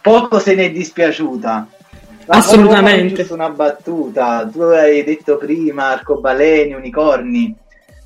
[0.01, 1.69] poco se ne è dispiaciuta.
[2.27, 3.27] Ma Assolutamente.
[3.31, 7.55] Una battuta, tu hai detto prima arcobaleni, unicorni,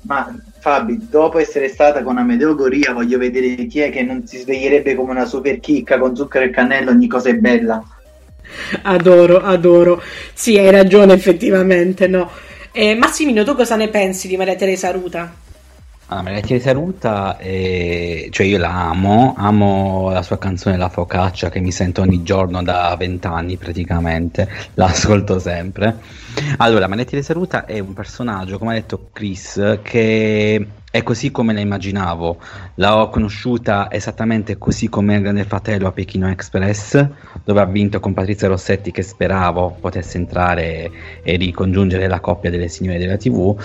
[0.01, 4.37] ma Fabi, dopo essere stata con Amedeo Goria, voglio vedere chi è che non si
[4.37, 7.83] sveglierebbe come una super chicca con zucchero e cannello, ogni cosa è bella.
[8.83, 10.01] Adoro, adoro.
[10.33, 12.29] Sì, hai ragione effettivamente, no.
[12.71, 15.45] Eh, Massimino, tu cosa ne pensi di Maria Teresa Ruta?
[16.09, 21.59] Ah, Maria Teresa Ruta, cioè io la amo, amo la sua canzone La Focaccia che
[21.59, 25.99] mi sento ogni giorno da vent'anni praticamente, l'ascolto sempre.
[26.59, 30.65] Allora, Maria Teresa Ruta è un personaggio, come ha detto Chris, che
[30.97, 32.37] è così come la immaginavo.
[32.75, 37.07] L'ho conosciuta esattamente così come il Grande Fratello a Pechino Express,
[37.43, 40.89] dove ha vinto con Patrizia Rossetti, che speravo potesse entrare
[41.21, 43.55] e ricongiungere la coppia delle signore della TV.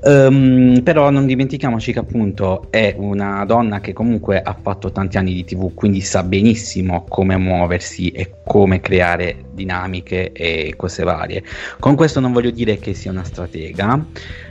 [0.00, 5.18] Um, ehm, però non dimentichiamoci che appunto è una donna che comunque ha fatto tanti
[5.18, 11.42] anni di TV, quindi sa benissimo come muoversi e come creare dinamiche e cose varie.
[11.78, 14.06] Con questo non voglio dire che sia una stratega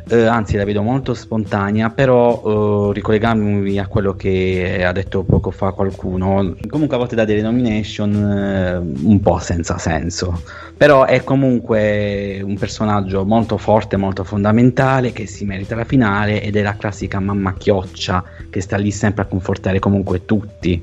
[0.10, 5.52] eh, anzi la vedo molto spontanea, però eh, ricollegandomi a quello che ha detto poco
[5.52, 10.42] fa qualcuno, comunque a volte da delle nomination eh, un po' senza senso,
[10.76, 16.56] però è comunque un personaggio molto forte, molto fondamentale, che si merita la finale ed
[16.56, 20.82] è la classica mamma chioccia che sta lì sempre a confortare comunque tutti.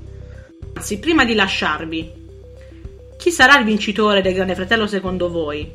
[0.75, 2.24] Anzi, prima di lasciarvi,
[3.25, 5.73] chi sarà il vincitore del Grande Fratello secondo voi?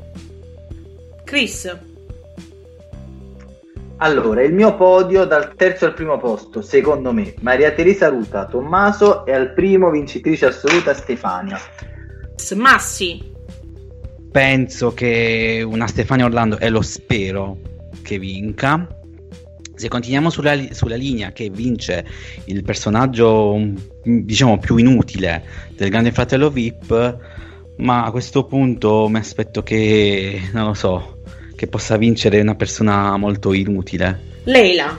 [1.24, 1.76] Chris.
[3.98, 9.26] Allora, il mio podio dal terzo al primo posto, secondo me, Maria Teresa Ruta, Tommaso
[9.26, 11.60] e al primo vincitrice assoluta Stefania.
[12.56, 13.20] Massi.
[14.32, 17.58] Penso che una Stefania Orlando e lo spero
[18.04, 18.88] che vinca.
[19.74, 22.06] Se continuiamo sulla, sulla linea che vince
[22.46, 23.60] il personaggio
[24.04, 25.44] diciamo più inutile
[25.76, 27.39] del Grande Fratello VIP,
[27.80, 31.18] ma a questo punto mi aspetto che non lo so
[31.56, 34.38] che possa vincere una persona molto inutile.
[34.44, 34.98] Leila,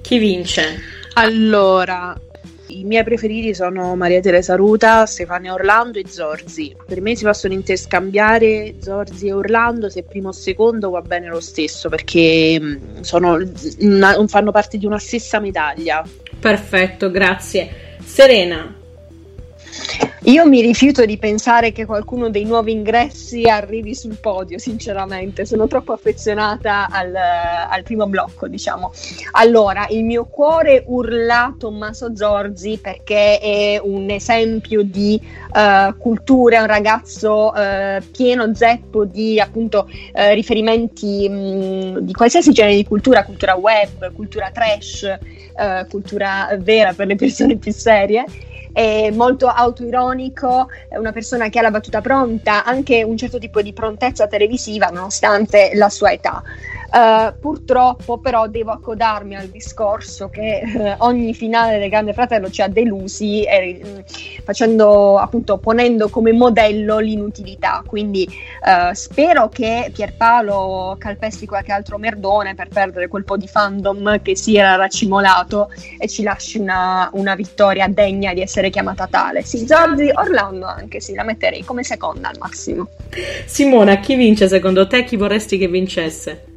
[0.00, 0.80] chi vince?
[1.14, 2.18] Allora,
[2.66, 6.74] i miei preferiti sono Maria Teresa Ruta, Stefania Orlando e Zorzi.
[6.84, 11.40] Per me si possono interscambiare Zorzi e Orlando, se primo o secondo va bene lo
[11.40, 13.38] stesso, perché mm, sono
[13.78, 16.04] una, fanno parte di una stessa medaglia.
[16.40, 17.96] Perfetto, grazie.
[18.04, 18.79] Serena,
[20.24, 25.66] io mi rifiuto di pensare che qualcuno dei nuovi ingressi arrivi sul podio, sinceramente, sono
[25.66, 28.92] troppo affezionata al, al primo blocco, diciamo.
[29.32, 36.66] Allora, il mio cuore urla Tommaso Zorzi perché è un esempio di uh, cultura, un
[36.66, 43.24] ragazzo uh, pieno zeppo di appunto uh, riferimenti mh, mm, di qualsiasi genere di cultura,
[43.24, 45.18] cultura web, cultura trash,
[45.90, 48.24] cultura vera per le persone più serie
[48.72, 53.62] è molto autoironico, è una persona che ha la battuta pronta, anche un certo tipo
[53.62, 56.42] di prontezza televisiva nonostante la sua età.
[56.92, 62.62] Uh, purtroppo però devo accodarmi al discorso che uh, ogni finale del Grande Fratello ci
[62.62, 64.04] ha delusi eh,
[64.42, 67.84] facendo appunto ponendo come modello l'inutilità.
[67.86, 74.20] Quindi uh, spero che Pierpaolo calpesti qualche altro merdone per perdere quel po' di fandom
[74.20, 79.42] che si era racimolato e ci lasci una, una vittoria degna di essere chiamata tale.
[79.42, 82.88] Sì Zorzi Orlando anche sì la metterei come seconda al massimo.
[83.46, 85.04] Simona chi vince secondo te?
[85.04, 86.49] Chi vorresti che vincesse?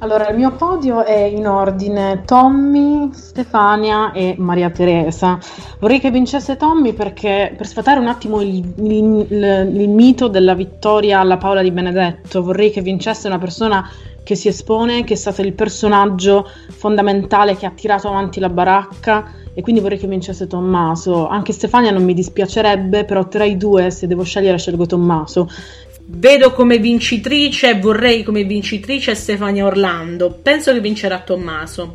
[0.00, 5.38] Allora, il mio podio è in ordine Tommy, Stefania e Maria Teresa.
[5.78, 10.54] Vorrei che vincesse Tommy perché per sfatare un attimo il, il, il, il mito della
[10.54, 13.88] vittoria alla Paola di Benedetto, vorrei che vincesse una persona
[14.22, 19.30] che si espone, che è stato il personaggio fondamentale che ha tirato avanti la baracca
[19.54, 21.26] e quindi vorrei che vincesse Tommaso.
[21.28, 25.48] Anche Stefania non mi dispiacerebbe, però tra i due se devo scegliere scelgo Tommaso.
[26.08, 30.38] Vedo come vincitrice, vorrei come vincitrice Stefania Orlando.
[30.40, 31.94] Penso che vincerà Tommaso.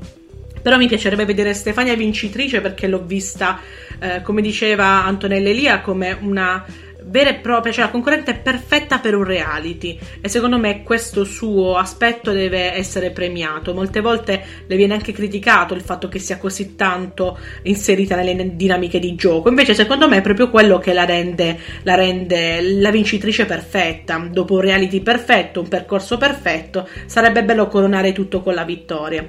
[0.61, 3.61] Però mi piacerebbe vedere Stefania vincitrice perché l'ho vista,
[3.99, 6.63] eh, come diceva Antonella Elia, come una
[7.11, 11.75] vera e propria, cioè la concorrente perfetta per un reality e secondo me questo suo
[11.75, 13.73] aspetto deve essere premiato.
[13.73, 18.97] Molte volte le viene anche criticato il fatto che sia così tanto inserita nelle dinamiche
[18.97, 23.45] di gioco, invece secondo me è proprio quello che la rende la, rende la vincitrice
[23.45, 24.17] perfetta.
[24.31, 29.27] Dopo un reality perfetto, un percorso perfetto, sarebbe bello coronare tutto con la vittoria.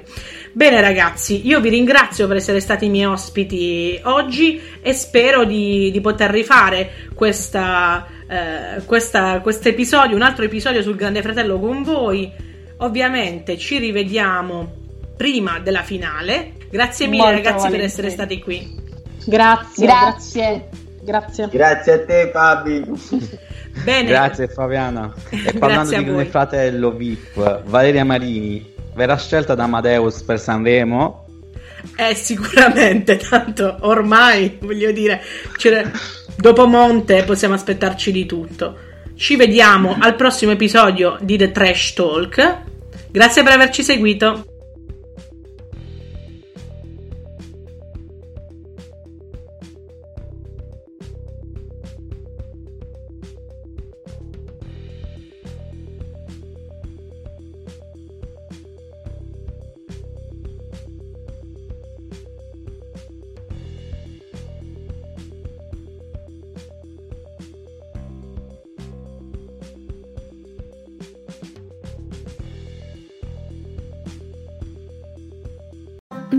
[0.54, 5.90] Bene ragazzi, io vi ringrazio per essere stati i miei ospiti oggi e spero di,
[5.90, 11.82] di poter rifare questa, eh, questa, questo episodio, un altro episodio sul Grande Fratello con
[11.82, 12.30] voi.
[12.78, 14.70] Ovviamente ci rivediamo
[15.16, 16.52] prima della finale.
[16.70, 17.76] Grazie mille Molto ragazzi volentieri.
[17.76, 18.80] per essere stati qui.
[19.24, 20.68] Grazie, grazie.
[21.02, 21.48] Grazie.
[21.50, 22.84] Grazie a te Fabi.
[23.84, 24.08] Bene.
[24.08, 25.12] Grazie Fabiana.
[25.30, 31.26] E parlando di Grande Fratello VIP, Valeria Marini, verrà scelta da Amadeus per Sanremo?
[31.96, 35.20] Eh, sicuramente, tanto ormai, voglio dire,
[35.56, 35.90] cioè,
[36.36, 38.90] dopo Monte possiamo aspettarci di tutto.
[39.14, 42.58] Ci vediamo al prossimo episodio di The Trash Talk.
[43.10, 44.51] Grazie per averci seguito.